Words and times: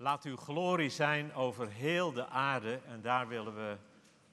Laat 0.00 0.24
uw 0.24 0.36
glorie 0.36 0.90
zijn 0.90 1.34
over 1.34 1.68
heel 1.68 2.12
de 2.12 2.28
aarde 2.28 2.80
en 2.86 3.00
daar 3.00 3.28
willen 3.28 3.54
we 3.54 3.76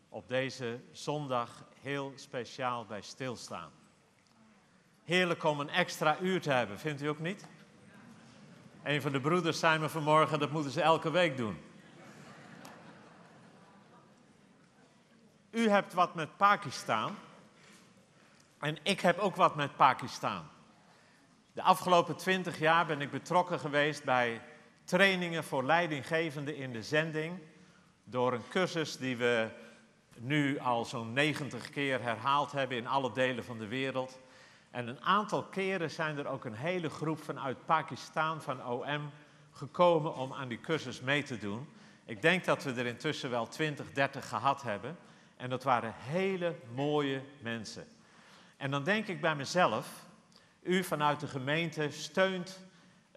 op 0.09 0.27
deze 0.27 0.79
zondag 0.91 1.63
heel 1.81 2.13
speciaal 2.15 2.85
bij 2.85 3.01
stilstaan. 3.01 3.71
Heerlijk 5.03 5.43
om 5.43 5.59
een 5.59 5.69
extra 5.69 6.19
uur 6.19 6.41
te 6.41 6.51
hebben, 6.51 6.79
vindt 6.79 7.01
u 7.01 7.07
ook 7.07 7.19
niet? 7.19 7.47
Een 8.83 9.01
van 9.01 9.11
de 9.11 9.21
broeders 9.21 9.59
zei 9.59 9.79
me 9.79 9.89
vanmorgen, 9.89 10.39
dat 10.39 10.51
moeten 10.51 10.71
ze 10.71 10.81
elke 10.81 11.11
week 11.11 11.37
doen. 11.37 11.57
U 15.51 15.69
hebt 15.69 15.93
wat 15.93 16.15
met 16.15 16.37
Pakistan 16.37 17.15
en 18.59 18.77
ik 18.83 18.99
heb 18.99 19.17
ook 19.17 19.35
wat 19.35 19.55
met 19.55 19.75
Pakistan. 19.75 20.47
De 21.53 21.61
afgelopen 21.61 22.15
twintig 22.15 22.59
jaar 22.59 22.85
ben 22.85 23.01
ik 23.01 23.11
betrokken 23.11 23.59
geweest 23.59 24.03
bij 24.03 24.41
trainingen 24.85 25.43
voor 25.43 25.63
leidinggevenden 25.63 26.55
in 26.55 26.71
de 26.71 26.83
zending. 26.83 27.39
Door 28.03 28.33
een 28.33 28.47
cursus 28.49 28.97
die 28.97 29.17
we 29.17 29.49
nu 30.19 30.59
al 30.59 30.85
zo'n 30.85 31.13
90 31.13 31.69
keer 31.69 32.01
herhaald 32.01 32.51
hebben 32.51 32.77
in 32.77 32.87
alle 32.87 33.11
delen 33.11 33.43
van 33.43 33.57
de 33.57 33.67
wereld. 33.67 34.19
En 34.71 34.87
een 34.87 35.01
aantal 35.01 35.43
keren 35.43 35.91
zijn 35.91 36.17
er 36.17 36.27
ook 36.27 36.45
een 36.45 36.55
hele 36.55 36.89
groep 36.89 37.23
vanuit 37.23 37.65
Pakistan, 37.65 38.41
van 38.41 38.65
OM, 38.65 39.11
gekomen 39.51 40.15
om 40.15 40.33
aan 40.33 40.47
die 40.47 40.59
cursus 40.59 41.01
mee 41.01 41.23
te 41.23 41.37
doen. 41.37 41.67
Ik 42.05 42.21
denk 42.21 42.45
dat 42.45 42.63
we 42.63 42.71
er 42.71 42.85
intussen 42.85 43.29
wel 43.29 43.47
20, 43.47 43.91
30 43.91 44.29
gehad 44.29 44.61
hebben. 44.61 44.97
En 45.37 45.49
dat 45.49 45.63
waren 45.63 45.93
hele 45.97 46.55
mooie 46.73 47.21
mensen. 47.41 47.87
En 48.57 48.71
dan 48.71 48.83
denk 48.83 49.07
ik 49.07 49.21
bij 49.21 49.35
mezelf, 49.35 49.87
u 50.61 50.83
vanuit 50.83 51.19
de 51.19 51.27
gemeente 51.27 51.91
steunt 51.91 52.64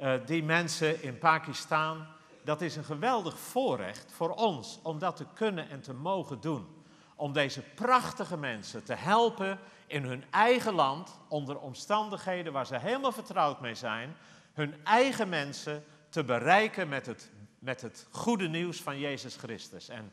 uh, 0.01 0.13
die 0.27 0.43
mensen 0.43 1.03
in 1.03 1.19
Pakistan. 1.19 2.07
Dat 2.45 2.61
is 2.61 2.77
een 2.77 2.85
geweldig 2.85 3.39
voorrecht 3.39 4.13
voor 4.13 4.31
ons 4.31 4.79
om 4.83 4.99
dat 4.99 5.17
te 5.17 5.27
kunnen 5.35 5.69
en 5.69 5.81
te 5.81 5.95
mogen 5.95 6.41
doen. 6.41 6.67
Om 7.15 7.33
deze 7.33 7.63
prachtige 7.63 8.37
mensen 8.37 8.85
te 8.85 8.95
helpen 8.95 9.59
in 9.87 10.05
hun 10.05 10.25
eigen 10.31 10.75
land, 10.75 11.21
onder 11.29 11.59
omstandigheden 11.59 12.53
waar 12.53 12.67
ze 12.67 12.79
helemaal 12.79 13.13
vertrouwd 13.13 13.61
mee 13.61 13.75
zijn, 13.75 14.17
hun 14.53 14.85
eigen 14.85 15.29
mensen 15.29 15.85
te 16.09 16.25
bereiken 16.25 16.89
met 16.89 17.07
het, 17.07 17.31
met 17.59 17.81
het 17.81 18.07
goede 18.11 18.49
nieuws 18.49 18.83
van 18.83 18.99
Jezus 18.99 19.37
Christus. 19.37 19.89
En 19.89 20.13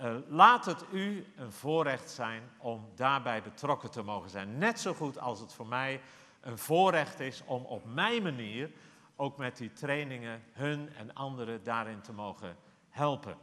uh, 0.00 0.14
laat 0.28 0.64
het 0.64 0.84
u 0.92 1.26
een 1.36 1.52
voorrecht 1.52 2.10
zijn 2.10 2.42
om 2.58 2.88
daarbij 2.94 3.42
betrokken 3.42 3.90
te 3.90 4.02
mogen 4.02 4.30
zijn. 4.30 4.58
Net 4.58 4.80
zo 4.80 4.94
goed 4.94 5.18
als 5.18 5.40
het 5.40 5.52
voor 5.52 5.66
mij 5.66 6.00
een 6.40 6.58
voorrecht 6.58 7.20
is 7.20 7.42
om 7.44 7.64
op 7.64 7.84
mijn 7.84 8.22
manier 8.22 8.70
ook 9.16 9.36
met 9.36 9.56
die 9.56 9.72
trainingen 9.72 10.42
hun 10.52 10.94
en 10.94 11.14
anderen 11.14 11.62
daarin 11.62 12.00
te 12.00 12.12
mogen 12.12 12.56
helpen. 12.88 13.36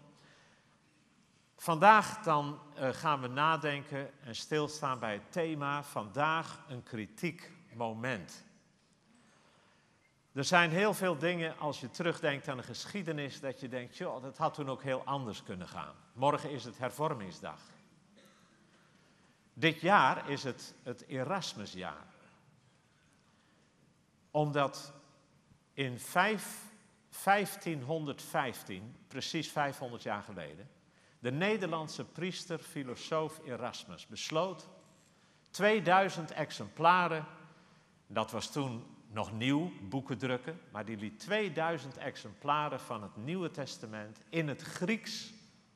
Vandaag 1.56 2.23
dan 2.23 2.59
uh, 2.78 2.89
gaan 2.89 3.22
we 3.22 3.28
nadenken 3.28 4.23
en 4.23 4.36
stilstaan 4.36 5.00
bij 5.00 5.14
het 5.14 5.31
thema 5.31 5.84
vandaag 5.84 6.61
een 6.67 6.84
kritiek 6.84 7.52
moment. 7.73 8.44
Er 10.31 10.44
zijn 10.44 10.70
heel 10.70 10.94
veel 10.94 11.17
dingen 11.17 11.58
als 11.58 11.80
je 11.80 11.89
terugdenkt 11.89 12.48
aan 12.48 12.58
de 12.58 12.64
geschiedenis 12.64 13.39
dat 13.39 13.59
je 13.59 13.67
denkt, 13.67 13.98
joh, 13.98 14.22
dat 14.22 14.38
had 14.38 14.54
toen 14.54 14.70
ook 14.70 14.83
heel 14.83 15.04
anders 15.04 15.44
kunnen 15.44 15.67
gaan. 15.67 15.95
Morgen 16.14 16.52
is 16.52 16.64
het 16.64 16.78
hervormingsdag. 16.78 17.59
Dit 19.54 19.81
jaar 19.81 20.30
is 20.30 20.44
het 20.44 20.76
het 20.83 21.06
Erasmusjaar. 21.08 22.06
Omdat 24.31 24.94
in 25.80 25.99
5, 25.99 26.73
1515, 27.23 28.95
precies 29.08 29.52
500 29.52 30.03
jaar 30.03 30.21
geleden, 30.21 30.69
de 31.19 31.31
Nederlandse 31.31 32.05
priester, 32.05 32.59
filosoof 32.59 33.39
Erasmus 33.45 34.08
besloot 34.08 34.67
2000 35.49 36.31
exemplaren, 36.31 37.26
dat 38.08 38.31
was 38.31 38.52
toen 38.52 38.83
nog 39.11 39.31
nieuw, 39.33 39.71
boeken 39.81 40.17
drukken, 40.17 40.59
maar 40.71 40.86
die 40.86 40.98
liet 40.98 41.20
2000 41.20 41.98
exemplaren 41.98 42.80
van 42.80 43.02
het 43.02 43.15
Nieuwe 43.15 43.52
Testament 43.52 44.20
in 44.30 44.48
het 44.48 44.61
Grieks 44.61 45.33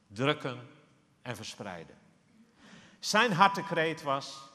drukken 0.07 0.59
en 1.22 1.35
verspreiden. 1.35 1.95
Zijn 2.99 3.31
hartekreet 3.31 4.01
was, 4.01 4.49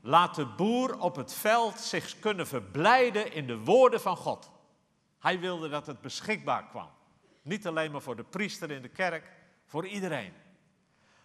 laat 0.00 0.34
de 0.34 0.46
boer 0.46 0.98
op 0.98 1.16
het 1.16 1.32
veld 1.32 1.78
zich 1.78 2.18
kunnen 2.18 2.46
verblijden 2.46 3.32
in 3.32 3.46
de 3.46 3.58
woorden 3.58 4.00
van 4.00 4.16
God. 4.16 4.58
Hij 5.20 5.40
wilde 5.40 5.68
dat 5.68 5.86
het 5.86 6.00
beschikbaar 6.00 6.66
kwam. 6.66 6.90
Niet 7.42 7.66
alleen 7.66 7.90
maar 7.90 8.00
voor 8.00 8.16
de 8.16 8.24
priester 8.24 8.70
in 8.70 8.82
de 8.82 8.88
kerk, 8.88 9.32
voor 9.66 9.86
iedereen. 9.86 10.32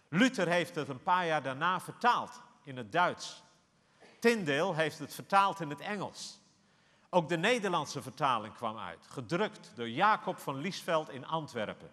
Luther 0.08 0.48
heeft 0.48 0.74
het 0.74 0.88
een 0.88 1.02
paar 1.02 1.26
jaar 1.26 1.42
daarna 1.42 1.80
vertaald 1.80 2.42
in 2.64 2.76
het 2.76 2.92
Duits. 2.92 3.42
Tyndale 4.18 4.74
heeft 4.74 4.98
het 4.98 5.14
vertaald 5.14 5.60
in 5.60 5.70
het 5.70 5.80
Engels. 5.80 6.38
Ook 7.10 7.28
de 7.28 7.36
Nederlandse 7.36 8.02
vertaling 8.02 8.54
kwam 8.54 8.78
uit, 8.78 9.06
gedrukt 9.08 9.72
door 9.74 9.88
Jacob 9.88 10.38
van 10.38 10.56
Liesveld 10.56 11.10
in 11.10 11.26
Antwerpen. 11.26 11.90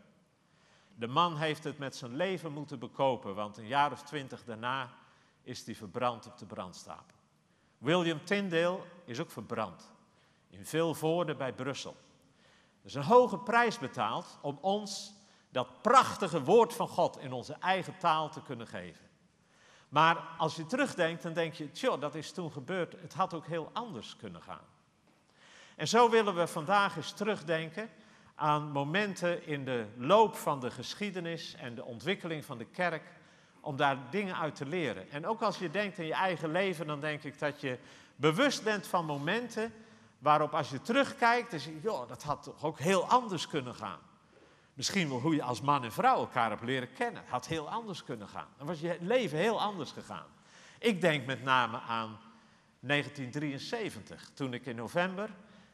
De 0.95 1.07
man 1.07 1.37
heeft 1.37 1.63
het 1.63 1.77
met 1.77 1.95
zijn 1.95 2.15
leven 2.15 2.51
moeten 2.51 2.79
bekopen, 2.79 3.35
want 3.35 3.57
een 3.57 3.67
jaar 3.67 3.91
of 3.91 4.03
twintig 4.03 4.43
daarna 4.43 4.93
is 5.41 5.65
hij 5.65 5.75
verbrand 5.75 6.25
op 6.25 6.37
de 6.37 6.45
brandstapel. 6.45 7.15
William 7.77 8.25
Tyndale 8.25 8.79
is 9.05 9.19
ook 9.19 9.31
verbrand 9.31 9.92
in 10.53 10.65
veel 10.65 10.93
voorden 10.93 11.37
bij 11.37 11.53
Brussel. 11.53 11.95
Er 12.81 12.89
is 12.89 12.93
een 12.93 13.03
hoge 13.03 13.37
prijs 13.37 13.79
betaald 13.79 14.37
om 14.41 14.57
ons 14.61 15.13
dat 15.49 15.81
prachtige 15.81 16.43
woord 16.43 16.73
van 16.73 16.87
God 16.87 17.17
in 17.19 17.31
onze 17.31 17.55
eigen 17.59 17.97
taal 17.97 18.29
te 18.29 18.41
kunnen 18.41 18.67
geven. 18.67 19.05
Maar 19.89 20.17
als 20.37 20.55
je 20.55 20.65
terugdenkt, 20.65 21.23
dan 21.23 21.33
denk 21.33 21.53
je, 21.53 21.71
tjoh, 21.71 22.01
dat 22.01 22.15
is 22.15 22.31
toen 22.31 22.51
gebeurd. 22.51 22.95
Het 23.01 23.13
had 23.13 23.33
ook 23.33 23.45
heel 23.45 23.69
anders 23.73 24.15
kunnen 24.15 24.41
gaan. 24.41 24.65
En 25.75 25.87
zo 25.87 26.09
willen 26.09 26.35
we 26.35 26.47
vandaag 26.47 26.95
eens 26.95 27.11
terugdenken 27.11 27.89
aan 28.35 28.71
momenten 28.71 29.45
in 29.45 29.65
de 29.65 29.85
loop 29.97 30.35
van 30.35 30.59
de 30.59 30.71
geschiedenis 30.71 31.55
en 31.55 31.75
de 31.75 31.83
ontwikkeling 31.83 32.45
van 32.45 32.57
de 32.57 32.65
kerk, 32.65 33.03
om 33.59 33.75
daar 33.75 33.97
dingen 34.09 34.37
uit 34.37 34.55
te 34.55 34.65
leren. 34.65 35.09
En 35.11 35.27
ook 35.27 35.41
als 35.41 35.57
je 35.57 35.71
denkt 35.71 35.97
in 35.97 36.05
je 36.05 36.13
eigen 36.13 36.51
leven, 36.51 36.87
dan 36.87 36.99
denk 36.99 37.23
ik 37.23 37.39
dat 37.39 37.61
je 37.61 37.77
bewust 38.15 38.63
bent 38.63 38.87
van 38.87 39.05
momenten 39.05 39.73
waarop 40.23 40.53
als 40.53 40.69
je 40.69 40.81
terugkijkt, 40.81 41.51
dan 41.51 41.59
zie 41.59 41.73
je, 41.73 41.81
joh, 41.81 42.07
dat 42.07 42.23
had 42.23 42.44
toch 42.44 42.63
ook 42.63 42.79
heel 42.79 43.07
anders 43.07 43.47
kunnen 43.47 43.75
gaan. 43.75 44.00
Misschien 44.73 45.09
wel 45.09 45.19
hoe 45.19 45.35
je 45.35 45.44
als 45.44 45.61
man 45.61 45.84
en 45.84 45.91
vrouw 45.91 46.17
elkaar 46.17 46.50
hebt 46.50 46.63
leren 46.63 46.94
kennen. 46.94 47.23
Had 47.28 47.47
heel 47.47 47.69
anders 47.69 48.03
kunnen 48.03 48.28
gaan. 48.28 48.47
Dan 48.57 48.67
was 48.67 48.79
je 48.79 48.97
leven 49.00 49.38
heel 49.38 49.62
anders 49.62 49.91
gegaan. 49.91 50.25
Ik 50.79 51.01
denk 51.01 51.25
met 51.25 51.44
name 51.44 51.79
aan 51.79 52.19
1973, 52.79 54.29
toen 54.33 54.53
ik 54.53 54.66
in 54.66 54.75
november, 54.75 55.29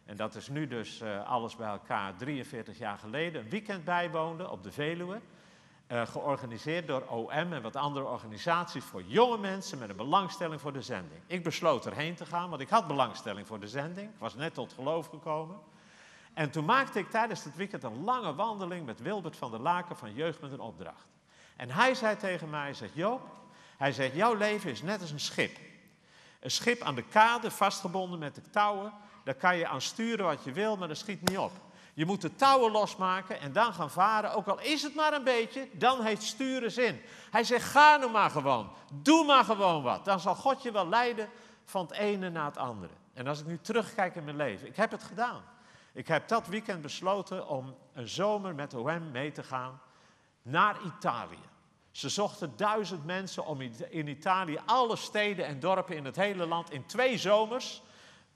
en 0.05 0.15
dat 0.15 0.35
is 0.35 0.47
nu 0.47 0.67
dus 0.67 1.01
uh, 1.01 1.27
alles 1.27 1.55
bij 1.55 1.69
elkaar 1.69 2.15
43 2.15 2.77
jaar 2.77 2.97
geleden, 2.97 3.41
een 3.41 3.49
weekend 3.49 3.83
bijwoonde 3.83 4.49
op 4.49 4.63
de 4.63 4.71
Veluwe. 4.71 5.21
Uh, 5.91 6.07
georganiseerd 6.07 6.87
door 6.87 7.01
OM 7.07 7.29
en 7.29 7.61
wat 7.61 7.75
andere 7.75 8.05
organisaties 8.05 8.83
voor 8.83 9.03
jonge 9.03 9.37
mensen 9.37 9.77
met 9.77 9.89
een 9.89 9.95
belangstelling 9.95 10.61
voor 10.61 10.73
de 10.73 10.81
zending. 10.81 11.21
Ik 11.27 11.43
besloot 11.43 11.85
erheen 11.85 12.15
te 12.15 12.25
gaan, 12.25 12.49
want 12.49 12.61
ik 12.61 12.69
had 12.69 12.87
belangstelling 12.87 13.47
voor 13.47 13.59
de 13.59 13.67
zending. 13.67 14.09
Ik 14.09 14.19
was 14.19 14.35
net 14.35 14.53
tot 14.53 14.73
geloof 14.73 15.07
gekomen. 15.07 15.57
En 16.33 16.49
toen 16.49 16.65
maakte 16.65 16.99
ik 16.99 17.09
tijdens 17.09 17.43
het 17.43 17.55
weekend 17.55 17.83
een 17.83 18.03
lange 18.03 18.35
wandeling 18.35 18.85
met 18.85 19.01
Wilbert 19.01 19.37
van 19.37 19.51
der 19.51 19.59
Laken 19.59 19.95
van 19.95 20.13
Jeugd 20.13 20.41
met 20.41 20.51
een 20.51 20.59
Opdracht. 20.59 21.07
En 21.55 21.69
hij 21.69 21.95
zei 21.95 22.17
tegen 22.17 22.49
mij, 22.49 22.73
hij 22.77 22.89
Joop, 22.93 23.21
hij 23.77 23.91
zegt, 23.91 24.15
jouw 24.15 24.33
leven 24.33 24.71
is 24.71 24.81
net 24.81 25.01
als 25.01 25.11
een 25.11 25.19
schip. 25.19 25.57
Een 26.39 26.51
schip 26.51 26.81
aan 26.81 26.95
de 26.95 27.03
kade, 27.03 27.51
vastgebonden 27.51 28.19
met 28.19 28.35
de 28.35 28.49
touwen. 28.49 28.93
Daar 29.23 29.35
kan 29.35 29.57
je 29.57 29.67
aan 29.67 29.81
sturen 29.81 30.25
wat 30.25 30.43
je 30.43 30.51
wil, 30.51 30.77
maar 30.77 30.87
dat 30.87 30.97
schiet 30.97 31.29
niet 31.29 31.37
op. 31.37 31.51
Je 31.93 32.05
moet 32.05 32.21
de 32.21 32.35
touwen 32.35 32.71
losmaken 32.71 33.39
en 33.39 33.51
dan 33.51 33.73
gaan 33.73 33.91
varen. 33.91 34.33
Ook 34.33 34.47
al 34.47 34.59
is 34.59 34.81
het 34.81 34.95
maar 34.95 35.13
een 35.13 35.23
beetje, 35.23 35.67
dan 35.71 36.01
heeft 36.01 36.23
sturen 36.23 36.71
zin. 36.71 37.01
Hij 37.31 37.43
zegt, 37.43 37.65
ga 37.65 37.97
nou 37.97 38.11
maar 38.11 38.29
gewoon. 38.29 38.71
Doe 38.93 39.25
maar 39.25 39.43
gewoon 39.43 39.83
wat. 39.83 40.05
Dan 40.05 40.19
zal 40.19 40.35
God 40.35 40.63
je 40.63 40.71
wel 40.71 40.87
leiden 40.87 41.29
van 41.65 41.81
het 41.81 41.91
ene 41.91 42.29
naar 42.29 42.45
het 42.45 42.57
andere. 42.57 42.93
En 43.13 43.27
als 43.27 43.39
ik 43.39 43.45
nu 43.45 43.59
terugkijk 43.61 44.15
in 44.15 44.23
mijn 44.23 44.35
leven, 44.35 44.67
ik 44.67 44.75
heb 44.75 44.91
het 44.91 45.03
gedaan. 45.03 45.41
Ik 45.93 46.07
heb 46.07 46.27
dat 46.27 46.47
weekend 46.47 46.81
besloten 46.81 47.47
om 47.47 47.75
een 47.93 48.07
zomer 48.07 48.55
met 48.55 48.73
OM 48.73 49.11
mee 49.11 49.31
te 49.31 49.43
gaan 49.43 49.81
naar 50.41 50.75
Italië. 50.85 51.47
Ze 51.91 52.09
zochten 52.09 52.53
duizend 52.55 53.05
mensen 53.05 53.45
om 53.45 53.61
in 53.89 54.07
Italië 54.07 54.59
alle 54.65 54.95
steden 54.95 55.45
en 55.45 55.59
dorpen 55.59 55.95
in 55.95 56.05
het 56.05 56.15
hele 56.15 56.45
land 56.45 56.71
in 56.71 56.85
twee 56.85 57.17
zomers 57.17 57.81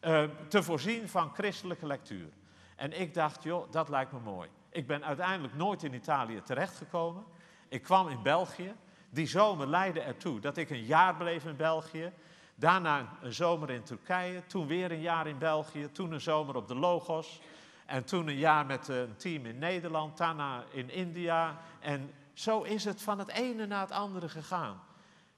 uh, 0.02 0.24
te 0.48 0.64
voorzien 0.64 1.10
van 1.10 1.34
christelijke 1.34 1.86
lectuur. 1.86 2.30
En 2.76 3.00
ik 3.00 3.14
dacht, 3.14 3.44
joh, 3.44 3.72
dat 3.72 3.90
lijkt 3.90 4.12
me 4.12 4.20
mooi. 4.20 4.50
Ik 4.70 4.88
ben 4.88 5.06
uiteindelijk 5.06 5.56
nooit 5.56 5.84
in 5.84 5.94
Italië 5.94 6.42
terechtgekomen. 6.42 7.24
Ik 7.68 7.82
kwam 7.82 8.08
in 8.08 8.22
België. 8.22 8.76
Die 9.10 9.28
zomer 9.28 9.68
leidde 9.68 10.02
ertoe 10.02 10.40
dat 10.40 10.58
ik 10.58 10.70
een 10.70 10.84
jaar 10.84 11.16
bleef 11.16 11.46
in 11.46 11.56
België. 11.56 12.14
Daarna 12.56 13.18
een 13.22 13.34
zomer 13.34 13.70
in 13.70 13.84
Turkije. 13.84 14.46
Toen 14.46 14.68
weer 14.68 14.92
een 14.92 15.02
jaar 15.02 15.28
in 15.28 15.38
België. 15.38 15.92
Toen 15.92 16.12
een 16.12 16.22
zomer 16.22 16.56
op 16.56 16.68
de 16.68 16.76
Logos. 16.76 17.42
En 17.86 18.04
toen 18.04 18.28
een 18.28 18.38
jaar 18.38 18.66
met 18.66 18.88
een 18.88 19.16
team 19.16 19.46
in 19.46 19.58
Nederland, 19.58 20.18
daarna 20.18 20.64
in 20.72 20.90
India. 20.90 21.58
En 21.80 22.14
zo 22.34 22.62
is 22.62 22.86
het 22.86 23.02
van 23.02 23.20
het 23.20 23.30
ene 23.30 23.66
naar 23.66 23.82
het 23.82 23.92
andere 23.92 24.30
gegaan. 24.30 24.82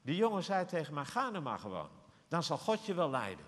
Die 0.02 0.16
jongen 0.16 0.44
zei 0.44 0.66
tegen 0.66 0.94
mij, 0.94 1.06
ga 1.06 1.34
er 1.34 1.42
maar 1.42 1.60
gewoon. 1.60 1.90
Dan 2.28 2.44
zal 2.44 2.58
God 2.58 2.86
je 2.86 2.94
wel 2.94 3.10
leiden. 3.10 3.46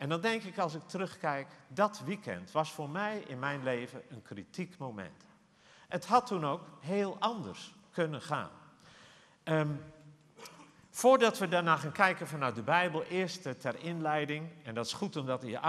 En 0.00 0.08
dan 0.08 0.20
denk 0.20 0.42
ik 0.42 0.58
als 0.58 0.74
ik 0.74 0.88
terugkijk, 0.88 1.48
dat 1.68 2.00
weekend 2.04 2.52
was 2.52 2.72
voor 2.72 2.90
mij 2.90 3.18
in 3.26 3.38
mijn 3.38 3.62
leven 3.62 4.02
een 4.08 4.22
kritiek 4.22 4.78
moment. 4.78 5.24
Het 5.88 6.06
had 6.06 6.26
toen 6.26 6.46
ook 6.46 6.62
heel 6.78 7.16
anders 7.18 7.74
kunnen 7.92 8.22
gaan. 8.22 8.50
Ehm, 9.42 9.68
voordat 10.90 11.38
we 11.38 11.48
daarna 11.48 11.76
gaan 11.76 11.92
kijken 11.92 12.26
vanuit 12.26 12.54
de 12.54 12.62
Bijbel, 12.62 13.02
eerst 13.02 13.42
ter 13.42 13.78
inleiding, 13.78 14.48
en 14.62 14.74
dat 14.74 14.86
is 14.86 14.92
goed 14.92 15.16
om 15.16 15.26
dat 15.26 15.42
in 15.42 15.50
je 15.50 15.60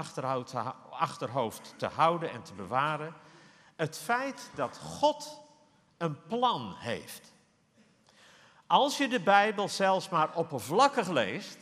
achterhoofd 0.90 1.74
te 1.78 1.88
houden 1.88 2.32
en 2.32 2.44
te 2.44 2.54
bewaren. 2.54 3.14
Het 3.76 3.98
feit 3.98 4.50
dat 4.56 4.78
God 4.78 5.42
een 5.98 6.28
plan 6.28 6.76
heeft. 6.78 7.34
Als 8.68 8.98
je 8.98 9.08
de 9.08 9.22
Bijbel 9.22 9.70
zelfs 9.70 10.10
maar 10.10 10.36
oppervlakkig 10.36 11.10
leest, 11.10 11.61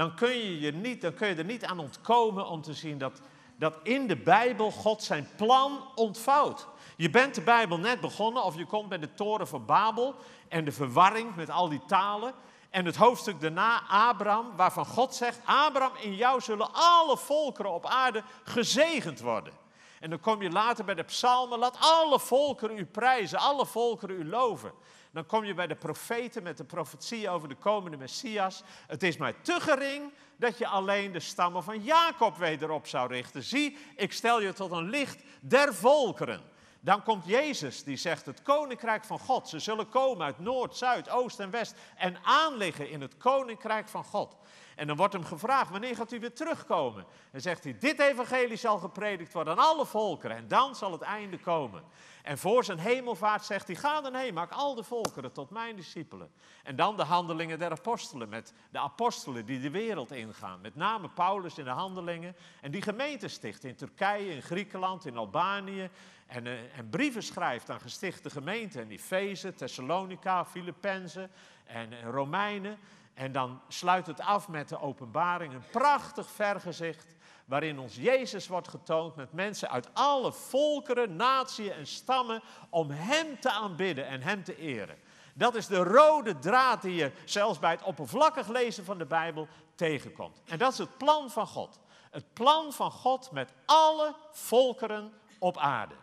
dan 0.00 0.14
kun 0.14 0.28
je, 0.28 0.60
je 0.60 0.72
niet, 0.72 1.00
dan 1.00 1.14
kun 1.14 1.28
je 1.28 1.34
er 1.34 1.44
niet 1.44 1.64
aan 1.64 1.78
ontkomen 1.78 2.46
om 2.46 2.62
te 2.62 2.74
zien 2.74 2.98
dat, 2.98 3.20
dat 3.56 3.74
in 3.82 4.06
de 4.06 4.16
Bijbel 4.16 4.70
God 4.70 5.02
zijn 5.02 5.28
plan 5.36 5.92
ontvouwt. 5.94 6.66
Je 6.96 7.10
bent 7.10 7.34
de 7.34 7.40
Bijbel 7.40 7.78
net 7.78 8.00
begonnen 8.00 8.44
of 8.44 8.56
je 8.56 8.66
komt 8.66 8.88
bij 8.88 8.98
de 8.98 9.14
toren 9.14 9.48
van 9.48 9.64
Babel 9.64 10.14
en 10.48 10.64
de 10.64 10.72
verwarring 10.72 11.36
met 11.36 11.50
al 11.50 11.68
die 11.68 11.82
talen. 11.86 12.34
En 12.70 12.84
het 12.84 12.96
hoofdstuk 12.96 13.40
daarna, 13.40 13.82
Abraham, 13.88 14.56
waarvan 14.56 14.86
God 14.86 15.14
zegt, 15.14 15.40
Abraham, 15.44 15.96
in 15.96 16.14
jou 16.14 16.40
zullen 16.40 16.68
alle 16.72 17.16
volkeren 17.16 17.72
op 17.72 17.86
aarde 17.86 18.22
gezegend 18.44 19.20
worden. 19.20 19.52
En 20.00 20.10
dan 20.10 20.20
kom 20.20 20.42
je 20.42 20.50
later 20.50 20.84
bij 20.84 20.94
de 20.94 21.02
psalmen, 21.02 21.58
laat 21.58 21.76
alle 21.80 22.20
volkeren 22.20 22.78
u 22.78 22.86
prijzen, 22.86 23.38
alle 23.38 23.66
volkeren 23.66 24.16
u 24.16 24.28
loven. 24.28 24.72
Dan 25.12 25.26
kom 25.26 25.44
je 25.44 25.54
bij 25.54 25.66
de 25.66 25.74
profeten 25.74 26.42
met 26.42 26.56
de 26.56 26.64
profetie 26.64 27.28
over 27.28 27.48
de 27.48 27.54
komende 27.54 27.96
Messias. 27.96 28.62
Het 28.86 29.02
is 29.02 29.16
mij 29.16 29.34
te 29.42 29.60
gering 29.60 30.12
dat 30.36 30.58
je 30.58 30.66
alleen 30.66 31.12
de 31.12 31.20
stammen 31.20 31.62
van 31.62 31.82
Jacob 31.82 32.36
wederop 32.36 32.86
zou 32.86 33.08
richten. 33.08 33.42
Zie, 33.42 33.76
ik 33.96 34.12
stel 34.12 34.40
je 34.40 34.52
tot 34.52 34.70
een 34.70 34.88
licht 34.88 35.22
der 35.40 35.74
volkeren. 35.74 36.42
Dan 36.80 37.02
komt 37.02 37.26
Jezus 37.26 37.84
die 37.84 37.96
zegt 37.96 38.26
het 38.26 38.42
koninkrijk 38.42 39.04
van 39.04 39.18
God. 39.18 39.48
Ze 39.48 39.58
zullen 39.58 39.88
komen 39.88 40.26
uit 40.26 40.38
noord, 40.38 40.76
zuid, 40.76 41.10
oost 41.10 41.40
en 41.40 41.50
west 41.50 41.74
en 41.96 42.16
aanliggen 42.22 42.90
in 42.90 43.00
het 43.00 43.16
koninkrijk 43.16 43.88
van 43.88 44.04
God. 44.04 44.36
En 44.80 44.86
dan 44.86 44.96
wordt 44.96 45.12
hem 45.12 45.24
gevraagd, 45.24 45.70
wanneer 45.70 45.96
gaat 45.96 46.12
u 46.12 46.20
weer 46.20 46.32
terugkomen? 46.32 47.04
En 47.30 47.40
zegt 47.40 47.64
hij, 47.64 47.76
dit 47.78 48.00
evangelie 48.00 48.56
zal 48.56 48.78
gepredikt 48.78 49.32
worden 49.32 49.52
aan 49.52 49.64
alle 49.64 49.86
volkeren 49.86 50.36
en 50.36 50.48
dan 50.48 50.74
zal 50.74 50.92
het 50.92 51.00
einde 51.00 51.38
komen. 51.38 51.82
En 52.22 52.38
voor 52.38 52.64
zijn 52.64 52.78
hemelvaart 52.78 53.44
zegt 53.44 53.66
hij, 53.66 53.76
ga 53.76 54.00
dan 54.00 54.14
heen, 54.14 54.34
maak 54.34 54.52
al 54.52 54.74
de 54.74 54.82
volkeren 54.82 55.32
tot 55.32 55.50
mijn 55.50 55.76
discipelen. 55.76 56.30
En 56.62 56.76
dan 56.76 56.96
de 56.96 57.02
handelingen 57.02 57.58
der 57.58 57.70
apostelen, 57.70 58.28
met 58.28 58.54
de 58.70 58.78
apostelen 58.78 59.46
die 59.46 59.60
de 59.60 59.70
wereld 59.70 60.12
ingaan. 60.12 60.60
Met 60.60 60.76
name 60.76 61.08
Paulus 61.08 61.58
in 61.58 61.64
de 61.64 61.70
handelingen. 61.70 62.36
En 62.60 62.70
die 62.70 62.82
gemeente 62.82 63.28
sticht 63.28 63.64
in 63.64 63.76
Turkije, 63.76 64.34
in 64.34 64.42
Griekenland, 64.42 65.06
in 65.06 65.16
Albanië. 65.16 65.90
En, 66.26 66.46
uh, 66.46 66.78
en 66.78 66.88
brieven 66.90 67.22
schrijft 67.22 67.70
aan 67.70 67.80
gestichte 67.80 68.30
gemeenten. 68.30 68.82
In 68.82 68.90
Efeze, 68.90 69.54
Thessalonica, 69.54 70.44
Filippenzen 70.44 71.30
en, 71.64 71.92
en 71.92 72.10
Romeinen. 72.10 72.78
En 73.14 73.32
dan 73.32 73.60
sluit 73.68 74.06
het 74.06 74.20
af 74.20 74.48
met 74.48 74.68
de 74.68 74.80
openbaring, 74.80 75.54
een 75.54 75.70
prachtig 75.70 76.30
vergezicht 76.30 77.14
waarin 77.44 77.78
ons 77.78 77.96
Jezus 77.96 78.48
wordt 78.48 78.68
getoond 78.68 79.16
met 79.16 79.32
mensen 79.32 79.70
uit 79.70 79.88
alle 79.92 80.32
volkeren, 80.32 81.16
naties 81.16 81.68
en 81.68 81.86
stammen 81.86 82.42
om 82.68 82.90
Hem 82.90 83.40
te 83.40 83.50
aanbidden 83.50 84.06
en 84.06 84.22
Hem 84.22 84.44
te 84.44 84.56
eren. 84.56 84.98
Dat 85.34 85.54
is 85.54 85.66
de 85.66 85.82
rode 85.82 86.38
draad 86.38 86.82
die 86.82 86.94
je 86.94 87.12
zelfs 87.24 87.58
bij 87.58 87.70
het 87.70 87.82
oppervlakkig 87.82 88.48
lezen 88.48 88.84
van 88.84 88.98
de 88.98 89.06
Bijbel 89.06 89.48
tegenkomt. 89.74 90.42
En 90.44 90.58
dat 90.58 90.72
is 90.72 90.78
het 90.78 90.96
plan 90.96 91.30
van 91.30 91.46
God. 91.46 91.80
Het 92.10 92.32
plan 92.32 92.72
van 92.72 92.90
God 92.90 93.30
met 93.30 93.52
alle 93.66 94.14
volkeren 94.32 95.12
op 95.38 95.58
aarde. 95.58 95.94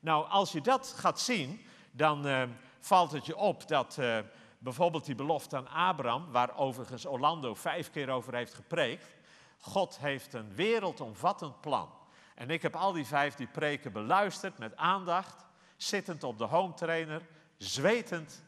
Nou, 0.00 0.28
als 0.28 0.52
je 0.52 0.60
dat 0.60 0.94
gaat 0.96 1.20
zien, 1.20 1.66
dan 1.90 2.26
uh, 2.26 2.42
valt 2.80 3.12
het 3.12 3.26
je 3.26 3.36
op 3.36 3.68
dat 3.68 3.96
uh, 4.00 4.18
bijvoorbeeld 4.60 5.04
die 5.04 5.14
belofte 5.14 5.56
aan 5.56 5.68
Abraham, 5.68 6.30
waar 6.30 6.56
overigens 6.56 7.06
Orlando 7.06 7.54
vijf 7.54 7.90
keer 7.90 8.10
over 8.10 8.34
heeft 8.34 8.54
gepreekt, 8.54 9.14
God 9.58 9.98
heeft 9.98 10.34
een 10.34 10.54
wereldomvattend 10.54 11.60
plan. 11.60 11.90
En 12.34 12.50
ik 12.50 12.62
heb 12.62 12.76
al 12.76 12.92
die 12.92 13.06
vijf 13.06 13.34
die 13.34 13.46
preken 13.46 13.92
beluisterd 13.92 14.58
met 14.58 14.76
aandacht, 14.76 15.46
zittend 15.76 16.24
op 16.24 16.38
de 16.38 16.44
home 16.44 16.74
trainer, 16.74 17.22
zwetend. 17.56 18.44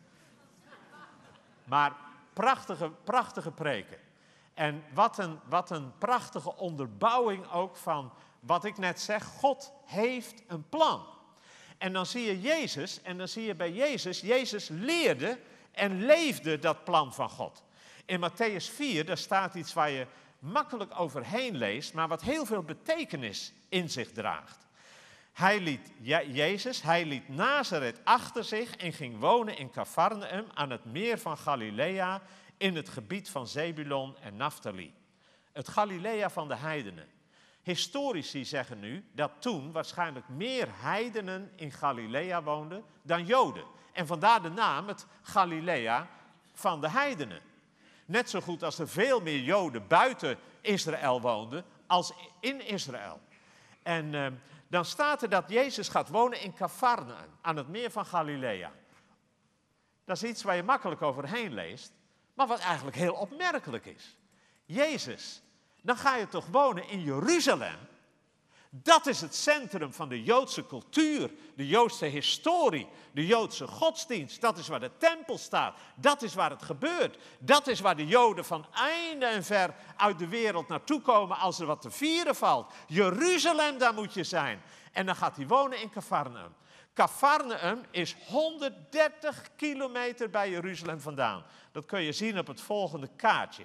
Maar 1.64 1.96
prachtige, 2.32 2.90
prachtige 3.04 3.50
preken. 3.50 3.98
En 4.54 4.84
wat 4.94 5.18
een, 5.18 5.38
wat 5.48 5.70
een 5.70 5.98
prachtige 5.98 6.56
onderbouwing 6.56 7.50
ook 7.50 7.76
van 7.76 8.12
wat 8.40 8.64
ik 8.64 8.78
net 8.78 9.00
zeg. 9.00 9.24
God 9.24 9.72
heeft 9.84 10.42
een 10.46 10.68
plan. 10.68 11.04
En 11.78 11.92
dan 11.92 12.06
zie 12.06 12.24
je 12.24 12.40
Jezus, 12.40 13.02
en 13.02 13.18
dan 13.18 13.28
zie 13.28 13.44
je 13.44 13.54
bij 13.54 13.72
Jezus, 13.72 14.20
Jezus 14.20 14.68
leerde 14.68 15.38
en 15.72 16.04
leefde 16.04 16.58
dat 16.58 16.84
plan 16.84 17.14
van 17.14 17.28
God. 17.28 17.64
In 18.04 18.30
Matthäus 18.30 18.74
4, 18.74 19.04
daar 19.04 19.18
staat 19.18 19.54
iets 19.54 19.72
waar 19.72 19.90
je 19.90 20.06
makkelijk 20.38 21.00
overheen 21.00 21.56
leest, 21.56 21.94
maar 21.94 22.08
wat 22.08 22.22
heel 22.22 22.46
veel 22.46 22.62
betekenis 22.62 23.52
in 23.68 23.90
zich 23.90 24.12
draagt. 24.12 24.66
Hij 25.32 25.60
liet 25.60 25.92
Jezus, 26.32 26.82
hij 26.82 27.04
liet 27.04 27.28
Nazareth 27.28 28.00
achter 28.04 28.44
zich 28.44 28.76
en 28.76 28.92
ging 28.92 29.18
wonen 29.18 29.56
in 29.58 29.70
Cafarnaum 29.70 30.46
aan 30.54 30.70
het 30.70 30.84
meer 30.84 31.18
van 31.18 31.38
Galilea 31.38 32.22
in 32.56 32.76
het 32.76 32.88
gebied 32.88 33.30
van 33.30 33.46
Zebulon 33.46 34.16
en 34.20 34.36
Naphtali. 34.36 34.94
Het 35.52 35.68
Galilea 35.68 36.30
van 36.30 36.48
de 36.48 36.56
heidenen. 36.56 37.08
Historici 37.62 38.44
zeggen 38.44 38.80
nu 38.80 39.04
dat 39.12 39.30
toen 39.38 39.72
waarschijnlijk 39.72 40.28
meer 40.28 40.68
heidenen 40.70 41.52
in 41.56 41.72
Galilea 41.72 42.42
woonden 42.42 42.84
dan 43.02 43.24
Joden. 43.26 43.64
En 43.92 44.06
vandaar 44.06 44.42
de 44.42 44.50
naam 44.50 44.88
het 44.88 45.06
Galilea 45.22 46.08
van 46.52 46.80
de 46.80 46.88
heidenen. 46.88 47.40
Net 48.04 48.30
zo 48.30 48.40
goed 48.40 48.62
als 48.62 48.78
er 48.78 48.88
veel 48.88 49.20
meer 49.20 49.40
Joden 49.40 49.86
buiten 49.86 50.38
Israël 50.60 51.20
woonden 51.20 51.64
als 51.86 52.12
in 52.40 52.66
Israël. 52.66 53.20
En 53.82 54.12
uh, 54.12 54.26
dan 54.68 54.84
staat 54.84 55.22
er 55.22 55.28
dat 55.28 55.50
Jezus 55.50 55.88
gaat 55.88 56.08
wonen 56.08 56.40
in 56.40 56.54
Cafarnaum, 56.54 57.30
aan 57.40 57.56
het 57.56 57.68
meer 57.68 57.90
van 57.90 58.06
Galilea. 58.06 58.72
Dat 60.04 60.16
is 60.16 60.28
iets 60.28 60.42
waar 60.42 60.56
je 60.56 60.62
makkelijk 60.62 61.02
overheen 61.02 61.54
leest, 61.54 61.92
maar 62.34 62.46
wat 62.46 62.58
eigenlijk 62.58 62.96
heel 62.96 63.14
opmerkelijk 63.14 63.86
is. 63.86 64.16
Jezus, 64.64 65.42
dan 65.82 65.96
ga 65.96 66.16
je 66.16 66.28
toch 66.28 66.46
wonen 66.46 66.88
in 66.88 67.02
Jeruzalem, 67.02 67.78
dat 68.74 69.06
is 69.06 69.20
het 69.20 69.34
centrum 69.34 69.92
van 69.92 70.08
de 70.08 70.22
Joodse 70.22 70.66
cultuur, 70.66 71.30
de 71.56 71.66
Joodse 71.66 72.04
historie, 72.04 72.88
de 73.12 73.26
Joodse 73.26 73.66
godsdienst. 73.66 74.40
Dat 74.40 74.58
is 74.58 74.68
waar 74.68 74.80
de 74.80 74.90
tempel 74.98 75.38
staat. 75.38 75.76
Dat 75.94 76.22
is 76.22 76.34
waar 76.34 76.50
het 76.50 76.62
gebeurt. 76.62 77.18
Dat 77.38 77.66
is 77.66 77.80
waar 77.80 77.96
de 77.96 78.06
Joden 78.06 78.44
van 78.44 78.66
einde 78.72 79.26
en 79.26 79.44
ver 79.44 79.74
uit 79.96 80.18
de 80.18 80.28
wereld 80.28 80.68
naartoe 80.68 81.00
komen 81.00 81.38
als 81.38 81.60
er 81.60 81.66
wat 81.66 81.80
te 81.82 81.90
vieren 81.90 82.34
valt. 82.34 82.72
Jeruzalem, 82.86 83.78
daar 83.78 83.94
moet 83.94 84.14
je 84.14 84.24
zijn. 84.24 84.62
En 84.92 85.06
dan 85.06 85.16
gaat 85.16 85.36
hij 85.36 85.46
wonen 85.46 85.80
in 85.80 85.90
Cafarnaum. 85.90 86.54
Cafarnaum 86.94 87.80
is 87.90 88.16
130 88.28 89.48
kilometer 89.56 90.30
bij 90.30 90.50
Jeruzalem 90.50 91.00
vandaan. 91.00 91.44
Dat 91.72 91.84
kun 91.84 92.02
je 92.02 92.12
zien 92.12 92.38
op 92.38 92.46
het 92.46 92.60
volgende 92.60 93.08
kaartje. 93.16 93.64